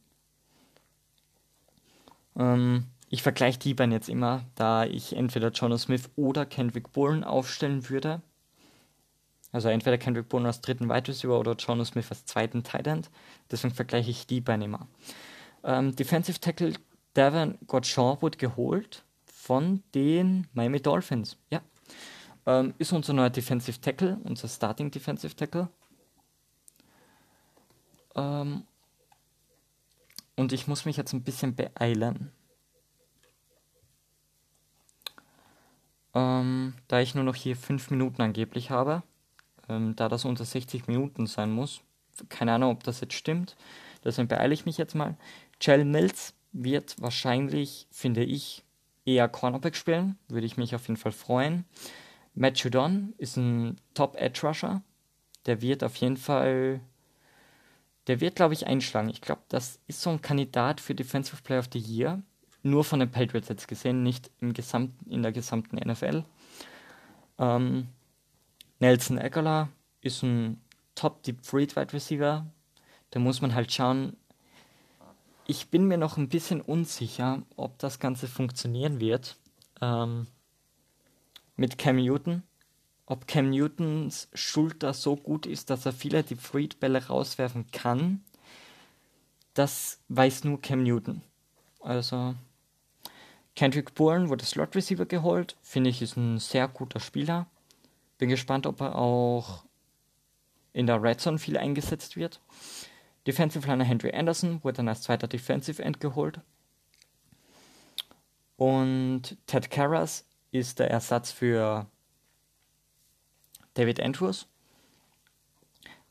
[2.36, 7.24] Ähm, ich vergleiche die beiden jetzt immer, da ich entweder Jono Smith oder Kendrick Bourne
[7.24, 8.20] aufstellen würde.
[9.52, 13.10] Also entweder Kendrick Bourne als dritten Wide Receiver oder Jono Smith als zweiten Tight End.
[13.52, 14.88] Deswegen vergleiche ich die beiden immer.
[15.62, 16.74] Ähm, Defensive Tackle
[17.14, 21.36] Devin Gottschall wurde geholt von den Miami Dolphins.
[21.50, 21.60] Ja.
[22.46, 25.68] Ähm, ist unser neuer Defensive Tackle, unser Starting Defensive Tackle.
[28.16, 28.64] Ähm,
[30.34, 32.32] und ich muss mich jetzt ein bisschen beeilen.
[36.14, 39.02] Ähm, da ich nur noch hier 5 Minuten angeblich habe
[39.68, 41.80] ähm, da das unter 60 Minuten sein muss.
[42.28, 43.56] Keine Ahnung, ob das jetzt stimmt.
[44.04, 45.16] Deswegen beeile ich mich jetzt mal.
[45.60, 48.64] Jell Mills wird wahrscheinlich, finde ich,
[49.04, 50.18] eher Cornerback spielen.
[50.28, 51.64] Würde ich mich auf jeden Fall freuen.
[52.34, 54.82] Matt Judon ist ein Top-Edge-Rusher.
[55.46, 56.80] Der wird auf jeden Fall,
[58.06, 59.08] der wird, glaube ich, einschlagen.
[59.08, 62.22] Ich glaube, das ist so ein Kandidat für Defensive Player of the Year.
[62.64, 66.24] Nur von den Patriots jetzt gesehen, nicht im gesamten, in der gesamten NFL.
[67.38, 67.88] Ähm,
[68.80, 69.68] Nelson Aguilar
[70.00, 70.62] ist ein
[70.94, 72.46] Top Deep Freed Wide Receiver.
[73.10, 74.16] Da muss man halt schauen.
[75.46, 79.36] Ich bin mir noch ein bisschen unsicher, ob das Ganze funktionieren wird.
[79.82, 80.26] Ähm,
[81.56, 82.44] mit Cam Newton.
[83.04, 88.24] Ob Cam Newtons Schulter so gut ist, dass er viele Deep Freed Bälle rauswerfen kann.
[89.52, 91.20] Das weiß nur Cam Newton.
[91.80, 92.34] Also
[93.56, 95.56] Kendrick Bourne wurde Slot Receiver geholt.
[95.62, 97.46] Finde ich, ist ein sehr guter Spieler.
[98.18, 99.64] Bin gespannt, ob er auch
[100.72, 102.40] in der Red Zone viel eingesetzt wird.
[103.26, 106.40] Defensive Liner Henry Anderson wurde dann als zweiter Defensive End geholt.
[108.56, 111.86] Und Ted Karras ist der Ersatz für
[113.74, 114.46] David Andrews.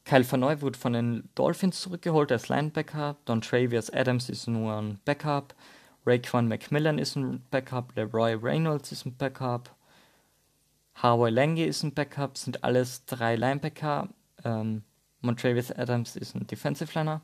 [0.06, 3.16] Kyle Vanoy wurde von den Dolphins zurückgeholt als Linebacker.
[3.26, 5.56] Don Travius Adams ist nur ein Backup.
[6.06, 7.96] Raekwon McMillan ist ein Backup.
[7.96, 9.76] Leroy Reynolds ist ein Backup.
[10.96, 14.10] Harvey Lange ist ein Backup, sind alles drei Linebacker.
[14.44, 14.84] Ähm,
[15.22, 17.22] Montravius Adams ist ein Defensive Liner.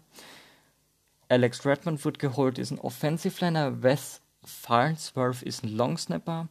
[1.27, 3.83] Alex Redmond wird geholt, ist ein Offensive Liner.
[3.83, 6.47] Wes Farnsworth ist ein Long Snapper.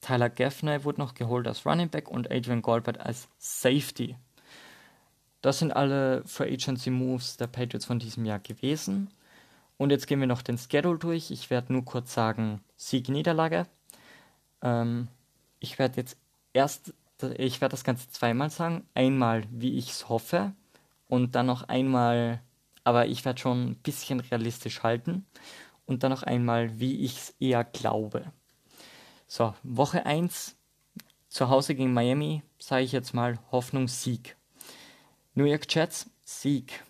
[0.00, 4.16] Tyler Gaffney wurde noch geholt als Running Back und Adrian Goldberg als Safety.
[5.40, 9.08] Das sind alle Free Agency Moves der Patriots von diesem Jahr gewesen.
[9.76, 11.30] Und jetzt gehen wir noch den Schedule durch.
[11.30, 13.66] Ich werde nur kurz sagen, Sieg, Niederlage.
[14.62, 15.08] Ähm,
[15.60, 16.16] ich werde jetzt
[16.52, 16.94] erst,
[17.36, 18.86] ich werde das Ganze zweimal sagen.
[18.94, 20.52] Einmal, wie ich es hoffe,
[21.08, 22.40] und dann noch einmal,
[22.82, 25.26] aber ich werde schon ein bisschen realistisch halten.
[25.86, 28.32] Und dann noch einmal, wie ich es eher glaube.
[29.26, 30.56] So, Woche 1,
[31.28, 34.36] zu Hause gegen Miami, sage ich jetzt mal Hoffnung Sieg.
[35.34, 36.82] New York Jets, Sieg.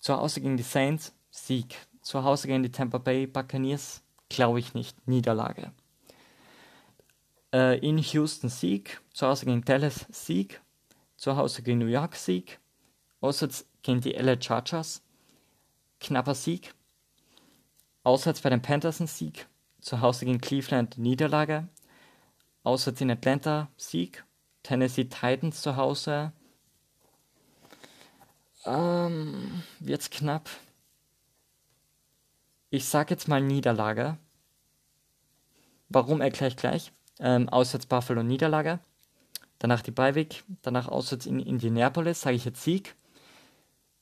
[0.00, 1.76] Zu Hause gegen die Saints, Sieg.
[2.04, 5.72] Zu Hause gegen die Tampa Bay Buccaneers, glaube ich nicht, Niederlage.
[7.50, 10.60] Äh, in Houston Sieg, zu Hause gegen Dallas Sieg,
[11.16, 12.60] zu Hause gegen New York Sieg,
[13.22, 15.00] auswärts gegen die LA Chargers,
[15.98, 16.74] knapper Sieg,
[18.02, 19.46] auswärts bei den Panthers ein Sieg,
[19.80, 21.68] zu Hause gegen Cleveland Niederlage,
[22.64, 24.24] auswärts in Atlanta Sieg,
[24.62, 26.32] Tennessee Titans zu Hause,
[28.66, 30.50] ähm, wird's knapp.
[32.74, 34.18] Ich sag jetzt mal Niederlage.
[35.88, 36.90] Warum erkläre ich gleich?
[37.20, 38.80] ähm, auswärts Buffalo Niederlage,
[39.60, 42.96] danach die Beiweg, danach auswärts in Indianapolis, sage ich jetzt Sieg.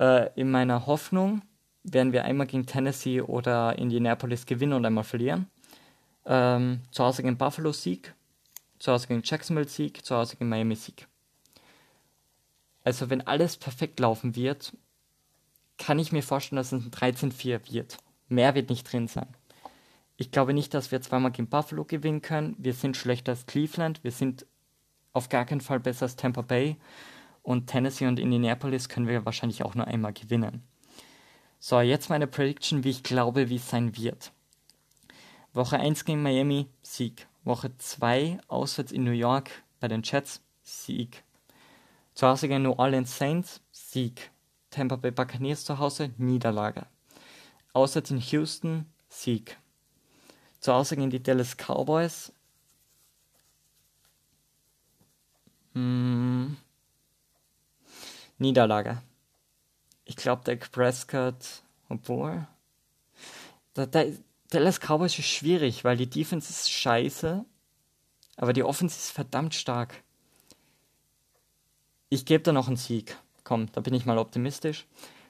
[0.01, 1.43] Äh, in meiner Hoffnung
[1.83, 5.51] werden wir einmal gegen Tennessee oder Indianapolis gewinnen und einmal verlieren.
[6.25, 8.15] Ähm, zu Hause gegen Buffalo Sieg,
[8.79, 11.07] zu Hause gegen Jacksonville Sieg, zu Hause gegen Miami Sieg.
[12.85, 14.73] Also wenn alles perfekt laufen wird,
[15.77, 17.99] kann ich mir vorstellen, dass es ein 13-4 wird.
[18.33, 19.29] Mehr wird nicht drin sein.
[20.17, 22.57] Ich glaube nicht, dass wir zweimal gegen Buffalo gewinnen können.
[22.59, 24.03] Wir sind schlechter als Cleveland.
[24.03, 24.47] Wir sind
[25.13, 26.77] auf gar keinen Fall besser als Tampa Bay.
[27.43, 30.63] Und Tennessee und Indianapolis können wir wahrscheinlich auch nur einmal gewinnen.
[31.59, 34.33] So, jetzt meine Prediction, wie ich glaube, wie es sein wird.
[35.53, 37.27] Woche 1 gegen Miami, Sieg.
[37.45, 41.25] Woche 2 auswärts in New York bei den Jets, Sieg.
[42.15, 44.31] Zu Hause gegen New Orleans Saints, Sieg.
[44.71, 46.87] Tampa Bay Buccaneers zu Hause, Niederlage.
[47.73, 49.59] Auswärts in Houston, Sieg.
[50.61, 52.33] Zu Hause gegen die Dallas Cowboys.
[55.75, 56.57] Hm.
[58.39, 59.03] Niederlage.
[60.05, 62.47] Ich glaube, der Prescott, obwohl.
[63.77, 64.13] Der, der,
[64.51, 67.45] Dallas Cowboys ist schwierig, weil die Defense ist scheiße,
[68.37, 70.03] aber die Offense ist verdammt stark.
[72.11, 73.17] Ich gebe da noch einen Sieg.
[73.45, 74.87] Komm, da bin ich mal optimistisch.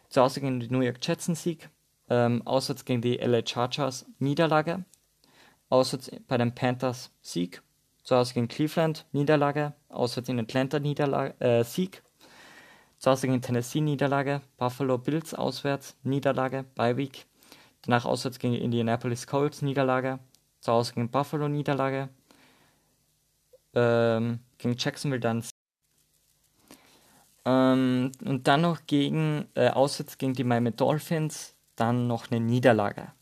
[0.09, 1.71] Zu Hause gegen die New York Jets einen Sieg.
[2.09, 4.85] Ähm, auswärts gegen die LA Chargers Niederlage.
[5.69, 7.63] auswärts bei den Panthers Sieg,
[8.03, 12.03] zu Hause gegen Cleveland Niederlage, auswärts in Atlanta Niederlage, äh, Sieg,
[12.99, 17.27] zu Hause gegen Tennessee Niederlage, Buffalo Bills auswärts Niederlage, Bye Week,
[17.83, 20.19] danach auswärts gegen Indianapolis Colts Niederlage,
[20.61, 22.11] zu Hause gegen Buffalo Niederlage,
[23.75, 25.43] ähm, gegen Jacksonville dann
[27.45, 33.13] ähm, und dann noch gegen äh, auswärts gegen die Miami Dolphins dann noch eine Niederlage.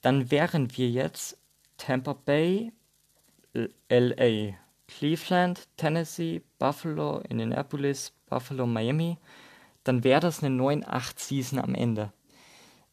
[0.00, 1.38] Dann wären wir jetzt
[1.76, 2.72] Tampa Bay,
[3.88, 4.54] LA,
[4.86, 9.18] Cleveland, Tennessee, Buffalo, Indianapolis, Buffalo, Miami.
[9.84, 12.12] Dann wäre das eine 9-8-Season am Ende.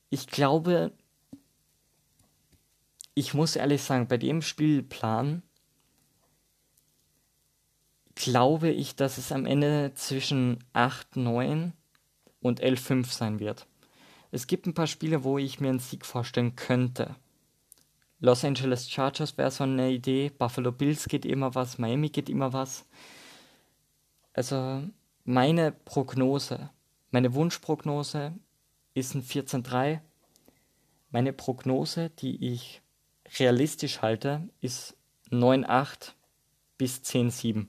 [0.10, 0.94] Ich glaube,
[3.14, 5.42] ich muss ehrlich sagen, bei dem Spielplan
[8.16, 11.72] glaube ich, dass es am Ende zwischen 8-9
[12.42, 13.68] und 11-5 sein wird.
[14.32, 17.16] Es gibt ein paar Spiele, wo ich mir einen Sieg vorstellen könnte.
[18.20, 22.52] Los Angeles Chargers wäre so eine Idee, Buffalo Bills geht immer was, Miami geht immer
[22.52, 22.86] was.
[24.34, 24.84] Also
[25.24, 26.70] meine Prognose,
[27.12, 28.34] meine Wunschprognose
[28.94, 30.02] ist ein 14-3.
[31.12, 32.82] Meine Prognose, die ich
[33.38, 34.98] realistisch halte, ist
[35.32, 36.14] 9-8
[36.78, 37.68] bis 10-7.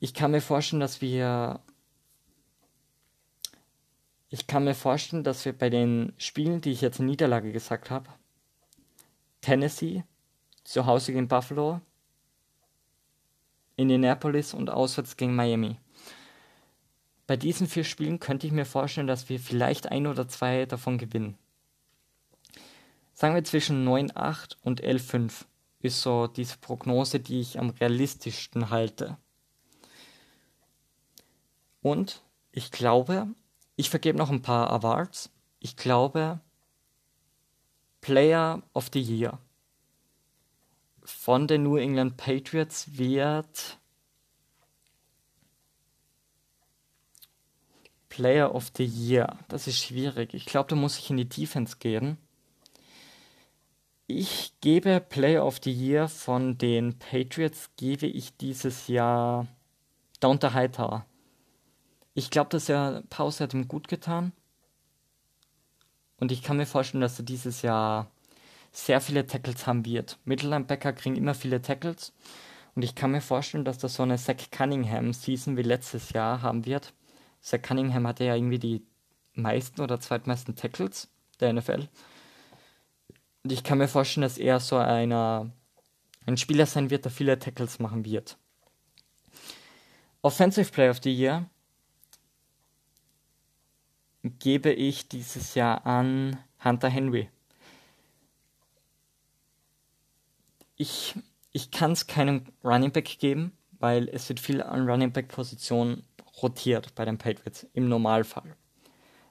[0.00, 1.60] Ich kann mir vorstellen, dass wir
[4.28, 7.90] ich kann mir vorstellen, dass wir bei den Spielen, die ich jetzt in Niederlage gesagt
[7.90, 8.08] habe,
[9.40, 10.04] Tennessee,
[10.64, 11.80] zu Hause gegen Buffalo,
[13.76, 15.76] Indianapolis und auswärts gegen Miami.
[17.26, 20.98] Bei diesen vier Spielen könnte ich mir vorstellen, dass wir vielleicht ein oder zwei davon
[20.98, 21.36] gewinnen.
[23.14, 25.44] Sagen wir zwischen 9,8 und 11,5
[25.80, 29.16] ist so diese Prognose, die ich am realistischsten halte.
[31.82, 32.22] Und
[32.52, 33.28] ich glaube,
[33.76, 35.30] ich vergebe noch ein paar Awards.
[35.60, 36.40] Ich glaube,
[38.00, 39.38] Player of the Year
[41.06, 43.78] von den New England Patriots wird
[48.08, 49.38] Player of the Year.
[49.48, 50.34] Das ist schwierig.
[50.34, 52.16] Ich glaube, da muss ich in die Defense gehen.
[54.06, 59.46] Ich gebe Player of the Year von den Patriots, gebe ich dieses Jahr
[60.20, 61.04] Downter Hightower.
[62.16, 64.32] Ich glaube, dass der Pause hat ihm gut getan.
[66.18, 68.10] Und ich kann mir vorstellen, dass er dieses Jahr
[68.72, 70.18] sehr viele Tackles haben wird.
[70.24, 72.14] Mittellinebacker kriegen immer viele Tackles.
[72.74, 76.64] Und ich kann mir vorstellen, dass das so eine Zach Cunningham-Season wie letztes Jahr haben
[76.64, 76.94] wird.
[77.42, 78.86] Zach Cunningham hatte ja irgendwie die
[79.34, 81.10] meisten oder zweitmeisten Tackles
[81.40, 81.86] der NFL.
[83.44, 85.50] Und ich kann mir vorstellen, dass er so einer,
[86.24, 88.38] ein Spieler sein wird, der viele Tackles machen wird.
[90.22, 91.50] Offensive Player of the Year
[94.38, 97.30] gebe ich dieses Jahr an Hunter Henry.
[100.76, 101.14] Ich,
[101.52, 106.02] ich kann es keinem Running Back geben, weil es wird viel an Running Back Position
[106.42, 108.56] rotiert bei den Patriots im Normalfall.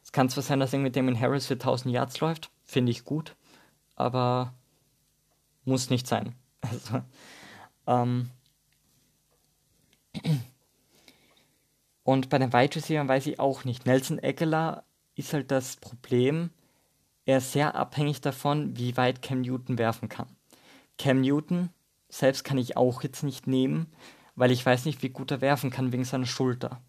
[0.04, 3.36] Es kann zwar sein, dass irgendwie Damien Harris für 1000 Yards läuft, finde ich gut,
[3.96, 4.54] aber
[5.64, 6.36] muss nicht sein.
[6.62, 7.04] Also,
[7.86, 8.32] ähm,
[12.06, 13.88] und bei den Wide Receivers weiß ich auch nicht.
[13.88, 14.86] Nelson Aguilar
[15.16, 16.52] ist halt das Problem,
[17.26, 20.28] er ist sehr abhängig davon, wie weit Cam Newton werfen kann.
[21.00, 21.72] Cam Newton
[22.08, 23.88] selbst kann ich auch jetzt nicht nehmen,
[24.36, 26.80] weil ich weiß nicht, wie gut er werfen kann wegen seiner Schulter.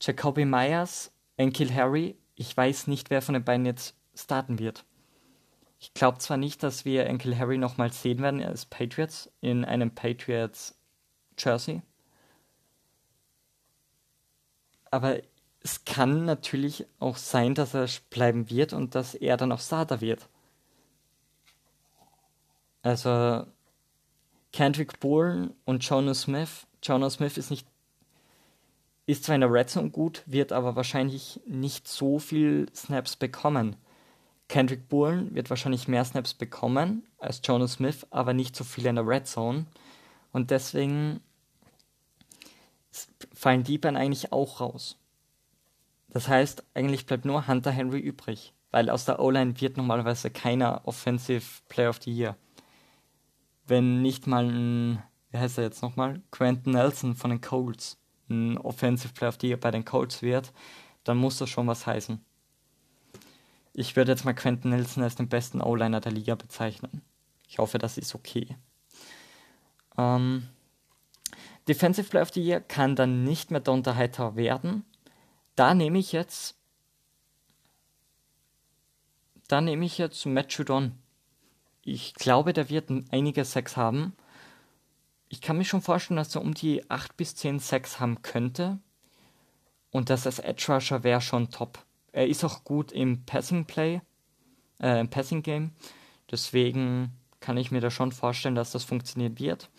[0.00, 4.86] Jacoby Myers, Enkil Harry, ich weiß nicht, wer von den beiden jetzt starten wird.
[5.78, 9.94] Ich glaube zwar nicht, dass wir Enkel Harry nochmal sehen werden als Patriots in einem
[9.94, 10.78] Patriots
[11.38, 11.82] Jersey,
[14.90, 15.18] aber
[15.62, 20.00] es kann natürlich auch sein, dass er bleiben wird und dass er dann auch Starter
[20.00, 20.28] wird.
[22.82, 23.46] Also
[24.52, 26.66] Kendrick Bourne und Jonas Smith.
[26.82, 27.66] Jonas Smith ist nicht
[29.06, 33.74] ist zwar in der Red Zone gut, wird aber wahrscheinlich nicht so viel Snaps bekommen.
[34.48, 38.94] Kendrick Bourne wird wahrscheinlich mehr Snaps bekommen als Jonas Smith, aber nicht so viel in
[38.94, 39.66] der Red Zone.
[40.32, 41.20] Und deswegen
[43.40, 44.98] fallen die beiden eigentlich auch raus.
[46.08, 50.82] Das heißt, eigentlich bleibt nur Hunter Henry übrig, weil aus der O-Line wird normalerweise keiner
[50.84, 52.36] Offensive Player of the Year.
[53.66, 56.20] Wenn nicht mal ein, wie heißt er jetzt nochmal?
[56.30, 57.96] Quentin Nelson von den Colts
[58.28, 60.52] ein Offensive Player of the Year bei den Colts wird,
[61.04, 62.22] dann muss das schon was heißen.
[63.72, 67.00] Ich würde jetzt mal Quentin Nelson als den besten O-Liner der Liga bezeichnen.
[67.48, 68.58] Ich hoffe, das ist okay.
[69.96, 70.46] Ähm,
[71.70, 74.84] Defensive Player of the Year kann dann nicht mehr Donta Hightower werden,
[75.54, 76.56] da nehme ich jetzt.
[79.46, 80.98] Da nehme ich jetzt Matt Judon.
[81.84, 84.16] Ich glaube, der wird einige Sex haben.
[85.28, 88.80] Ich kann mir schon vorstellen, dass er um die 8 bis 10 Sex haben könnte.
[89.92, 91.84] Und das als Edge Rusher wäre schon top.
[92.10, 94.00] Er ist auch gut im Passing Play,
[94.80, 95.70] äh, im Passing Game.
[96.32, 99.70] Deswegen kann ich mir da schon vorstellen, dass das funktionieren wird.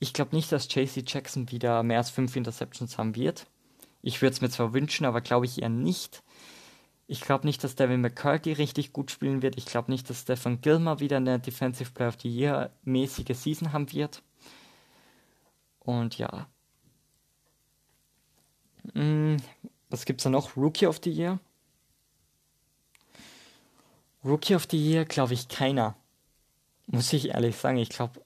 [0.00, 3.46] Ich glaube nicht, dass JC Jackson wieder mehr als 5 Interceptions haben wird.
[4.02, 6.22] Ich würde es mir zwar wünschen, aber glaube ich eher nicht.
[7.06, 9.58] Ich glaube nicht, dass Devin McCarthy richtig gut spielen wird.
[9.58, 13.72] Ich glaube nicht, dass Stefan Gilmer wieder eine Defensive Player of the Year mäßige Season
[13.72, 14.22] haben wird.
[15.80, 16.48] Und ja.
[18.94, 19.36] Hm,
[19.90, 20.56] was gibt's da noch?
[20.56, 21.40] Rookie of the Year?
[24.24, 25.94] Rookie of the Year glaube ich keiner.
[26.86, 27.76] Muss ich ehrlich sagen.
[27.76, 28.22] Ich glaube,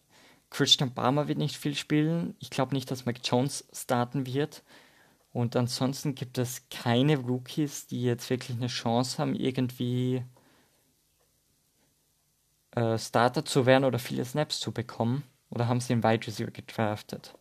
[0.54, 2.36] Christian Barmer wird nicht viel spielen.
[2.38, 4.62] Ich glaube nicht, dass Mac Jones starten wird.
[5.32, 10.22] Und ansonsten gibt es keine Rookies, die jetzt wirklich eine Chance haben, irgendwie
[12.70, 15.24] äh, Starter zu werden oder viele Snaps zu bekommen.
[15.50, 17.34] Oder haben sie einen Wide Receiver gedraftet?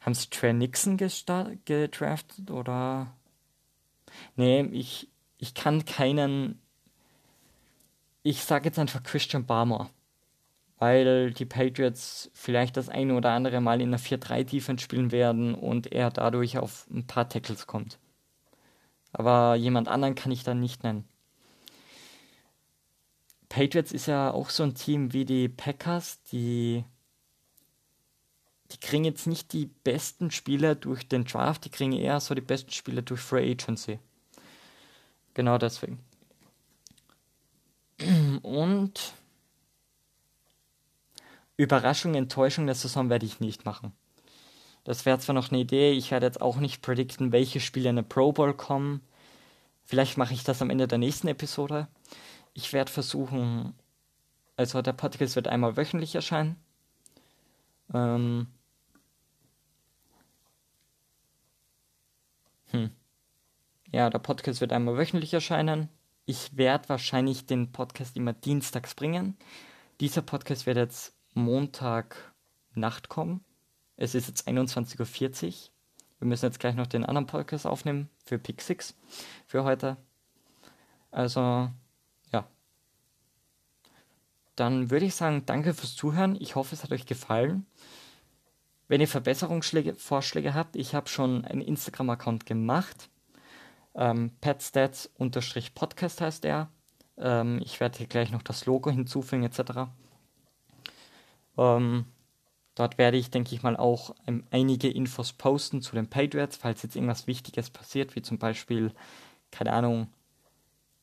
[0.00, 3.16] Haben sie Trey Nixon gedraftet oder?
[4.36, 5.08] Nee, ich,
[5.38, 6.60] ich kann keinen.
[8.22, 9.88] Ich sage jetzt einfach Christian Barmer
[10.80, 15.92] weil die Patriots vielleicht das eine oder andere Mal in einer 4-3-Defense spielen werden und
[15.92, 17.98] er dadurch auf ein paar Tackles kommt.
[19.12, 21.04] Aber jemand anderen kann ich dann nicht nennen.
[23.50, 26.82] Patriots ist ja auch so ein Team wie die Packers, die,
[28.72, 32.40] die kriegen jetzt nicht die besten Spieler durch den Draft, die kriegen eher so die
[32.40, 33.98] besten Spieler durch Free Agency.
[35.34, 35.98] Genau deswegen.
[38.42, 39.12] Und
[41.60, 43.92] Überraschung, Enttäuschung der Saison werde ich nicht machen.
[44.84, 47.98] Das wäre zwar noch eine Idee, ich werde jetzt auch nicht predikten, welche Spiele in
[47.98, 49.02] eine Pro Bowl kommen.
[49.84, 51.86] Vielleicht mache ich das am Ende der nächsten Episode.
[52.54, 53.74] Ich werde versuchen,
[54.56, 56.56] also der Podcast wird einmal wöchentlich erscheinen.
[57.92, 58.46] Ähm
[62.70, 62.90] hm.
[63.92, 65.90] Ja, der Podcast wird einmal wöchentlich erscheinen.
[66.24, 69.36] Ich werde wahrscheinlich den Podcast immer dienstags bringen.
[70.00, 73.44] Dieser Podcast wird jetzt Montagnacht kommen.
[73.96, 75.52] Es ist jetzt 21.40 Uhr.
[76.18, 78.94] Wir müssen jetzt gleich noch den anderen Podcast aufnehmen für Pick 6
[79.46, 79.96] für heute.
[81.10, 81.70] Also,
[82.32, 82.46] ja.
[84.54, 86.36] Dann würde ich sagen, danke fürs Zuhören.
[86.40, 87.66] Ich hoffe, es hat euch gefallen.
[88.88, 93.08] Wenn ihr Verbesserungsvorschläge habt, ich habe schon einen Instagram-Account gemacht.
[93.94, 96.70] Ähm, Patstats-Podcast heißt er.
[97.16, 99.90] Ähm, ich werde hier gleich noch das Logo hinzufügen etc.
[101.58, 102.06] Ähm,
[102.74, 106.82] dort werde ich, denke ich mal, auch ähm, einige Infos posten zu den Patriots, falls
[106.82, 108.92] jetzt irgendwas Wichtiges passiert, wie zum Beispiel,
[109.50, 110.08] keine Ahnung,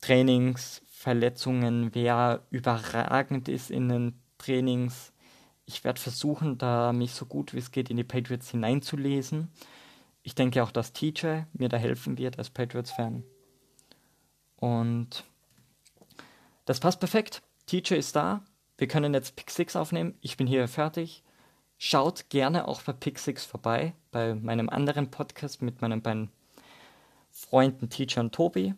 [0.01, 5.13] Trainings, Verletzungen, wer überragend ist in den Trainings.
[5.65, 9.51] Ich werde versuchen, da mich so gut wie es geht in die Patriots hineinzulesen.
[10.23, 13.23] Ich denke auch, dass TJ mir da helfen wird als Patriots-Fan.
[14.57, 15.23] Und
[16.65, 17.41] das passt perfekt.
[17.65, 18.43] TJ ist da,
[18.77, 20.15] wir können jetzt Pick 6 aufnehmen.
[20.21, 21.23] Ich bin hier fertig.
[21.77, 26.31] Schaut gerne auch bei Pick 6 vorbei, bei meinem anderen Podcast mit meinen beiden
[27.31, 28.73] Freunden Teacher und Tobi.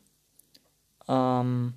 [1.07, 1.73] Ähm,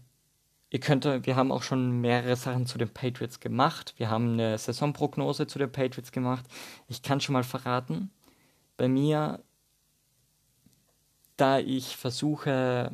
[0.70, 3.94] ihr könnt, wir haben auch schon mehrere Sachen zu den Patriots gemacht.
[3.98, 6.44] Wir haben eine Saisonprognose zu den Patriots gemacht.
[6.88, 8.10] Ich kann schon mal verraten,
[8.76, 9.40] bei mir,
[11.36, 12.90] da ich versuche,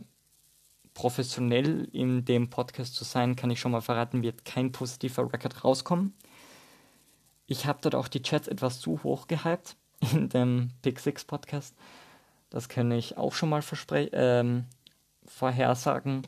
[0.99, 5.63] professionell in dem Podcast zu sein, kann ich schon mal verraten, wird kein positiver Record
[5.63, 6.13] rauskommen.
[7.47, 9.77] Ich habe dort auch die Chats etwas zu hoch gehypt
[10.13, 11.77] in dem Pick 6 Podcast.
[12.51, 13.63] Das kann ich auch schon mal
[14.11, 14.65] ähm,
[15.25, 16.27] vorhersagen.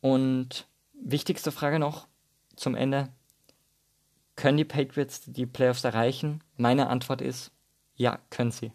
[0.00, 2.08] Und wichtigste Frage noch
[2.56, 3.10] zum Ende.
[4.34, 6.42] Können die Patriots die Playoffs erreichen?
[6.56, 7.52] Meine Antwort ist,
[7.96, 8.72] ja, können sie.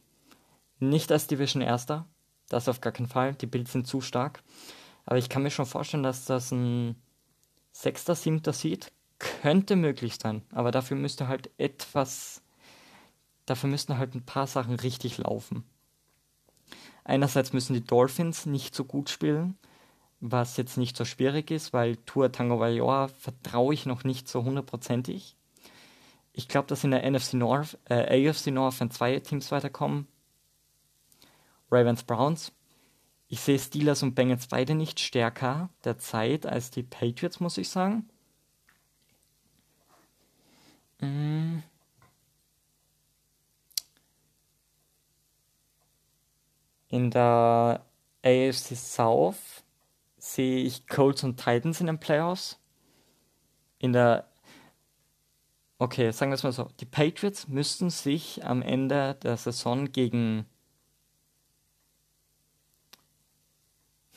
[0.78, 2.06] Nicht als Division Erster,
[2.50, 3.34] das auf gar keinen Fall.
[3.36, 4.44] Die Bills sind zu stark.
[5.06, 6.96] Aber ich kann mir schon vorstellen, dass das ein
[7.72, 10.44] sechster, siebter Seed könnte möglich sein.
[10.52, 12.42] Aber dafür müsste halt etwas,
[13.46, 15.64] dafür müssten halt ein paar Sachen richtig laufen.
[17.04, 19.58] Einerseits müssen die Dolphins nicht so gut spielen,
[20.20, 24.44] was jetzt nicht so schwierig ist, weil Tour Tango Valor vertraue ich noch nicht so
[24.44, 25.36] hundertprozentig.
[26.34, 30.08] Ich glaube, dass in der NFC North, äh, AFC North, wenn zwei Teams weiterkommen,
[31.72, 32.52] Ravens Browns.
[33.28, 37.70] Ich sehe Steelers und Bengals beide nicht stärker der Zeit als die Patriots, muss ich
[37.70, 38.10] sagen.
[41.00, 41.60] Mm.
[46.90, 47.86] In der
[48.24, 49.64] AFC South
[50.18, 52.60] sehe ich Colts und Titans in den Playoffs.
[53.80, 54.30] In der
[55.78, 56.70] Okay, sagen wir es mal so.
[56.80, 60.46] Die Patriots müssten sich am Ende der Saison gegen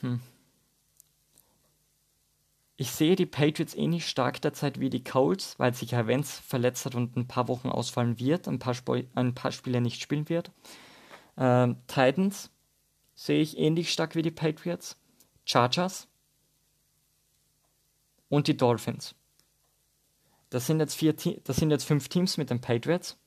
[0.00, 0.20] hm.
[2.80, 6.86] Ich sehe die Patriots ähnlich eh stark derzeit wie die Colts, weil sich Vance verletzt
[6.86, 10.28] hat und ein paar Wochen ausfallen wird, ein paar, Sp ein paar Spiele nicht spielen
[10.28, 10.52] wird.
[11.36, 12.50] Ähm, Titans
[13.16, 14.96] sehe ich ähnlich stark wie die Patriots.
[15.44, 16.06] Chargers
[18.28, 19.14] und die Dolphins.
[20.50, 23.18] Das sind jetzt vier, das sind jetzt fünf Teams mit den Patriots.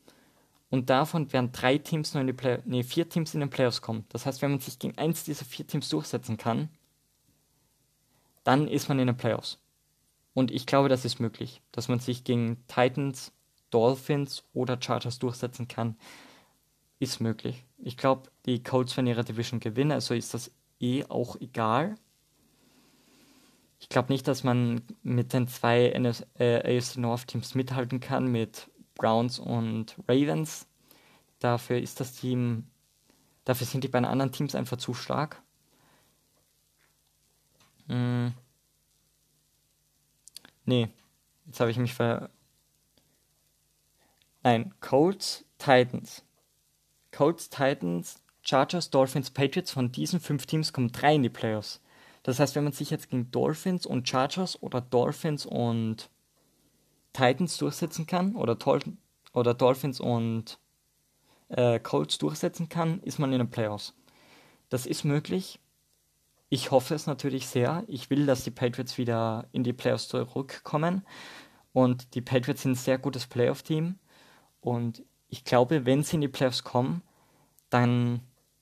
[0.72, 3.82] Und davon werden drei Teams nur in die Play nee, vier Teams in den Playoffs
[3.82, 4.06] kommen.
[4.08, 6.70] Das heißt, wenn man sich gegen eins dieser vier Teams durchsetzen kann,
[8.46, 9.60] dann ist man in den Playoffs.
[10.34, 13.34] Und ich glaube, das ist möglich, dass man sich gegen Titans,
[13.70, 15.98] Dolphins oder Chargers durchsetzen kann.
[17.00, 17.66] Ist möglich.
[17.78, 21.96] Ich glaube, die Colts werden ihre Division gewinnen, also ist das eh auch egal.
[23.80, 25.88] Ich glaube nicht, dass man mit den zwei
[26.40, 30.68] äh, AFC North Teams mithalten kann, mit Browns und Ravens.
[31.40, 32.68] Dafür ist das Team,
[33.46, 35.42] dafür sind die beiden anderen Teams einfach zu stark.
[37.88, 38.34] Hm.
[40.66, 40.90] Nee,
[41.48, 42.30] jetzt habe ich mich ver.
[44.44, 46.24] Nein, Colts, Titans.
[47.12, 49.72] Colts, Titans, Chargers, Dolphins, Patriots.
[49.72, 51.82] Von diesen fünf Teams kommen drei in die Playoffs.
[52.24, 56.10] Das heißt, wenn man sich jetzt gegen Dolphins und Chargers oder Dolphins und
[57.14, 58.80] Titans durchsetzen kann oder, Tol
[59.34, 60.60] oder Dolphins und
[61.50, 63.94] äh, Colts durchsetzen kann, ist man in den Playoffs.
[64.70, 65.60] Das ist möglich.
[66.50, 67.84] Ich hoffe es natürlich sehr.
[67.88, 71.06] Ich will, dass die Patriots wieder in die Playoffs zurückkommen.
[71.74, 73.96] Und die Patriots sind ein sehr gutes Playoff-Team.
[74.60, 77.02] Und ich glaube, wenn sie in die Playoffs kommen,
[77.70, 78.22] dann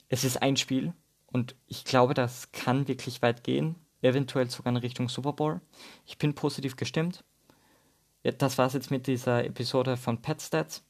[0.09, 0.93] es ist ein Spiel
[1.27, 5.61] und ich glaube, das kann wirklich weit gehen, eventuell sogar in Richtung Super Bowl.
[6.05, 7.23] Ich bin positiv gestimmt.
[8.23, 10.83] Ja, das war's jetzt mit dieser Episode von Pet Stats.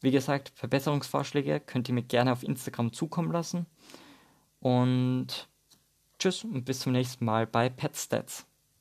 [0.00, 3.66] Wie gesagt, Verbesserungsvorschläge könnt ihr mir gerne auf Instagram zukommen lassen.
[4.60, 5.48] Und
[6.18, 8.47] tschüss und bis zum nächsten Mal bei Pet Stats.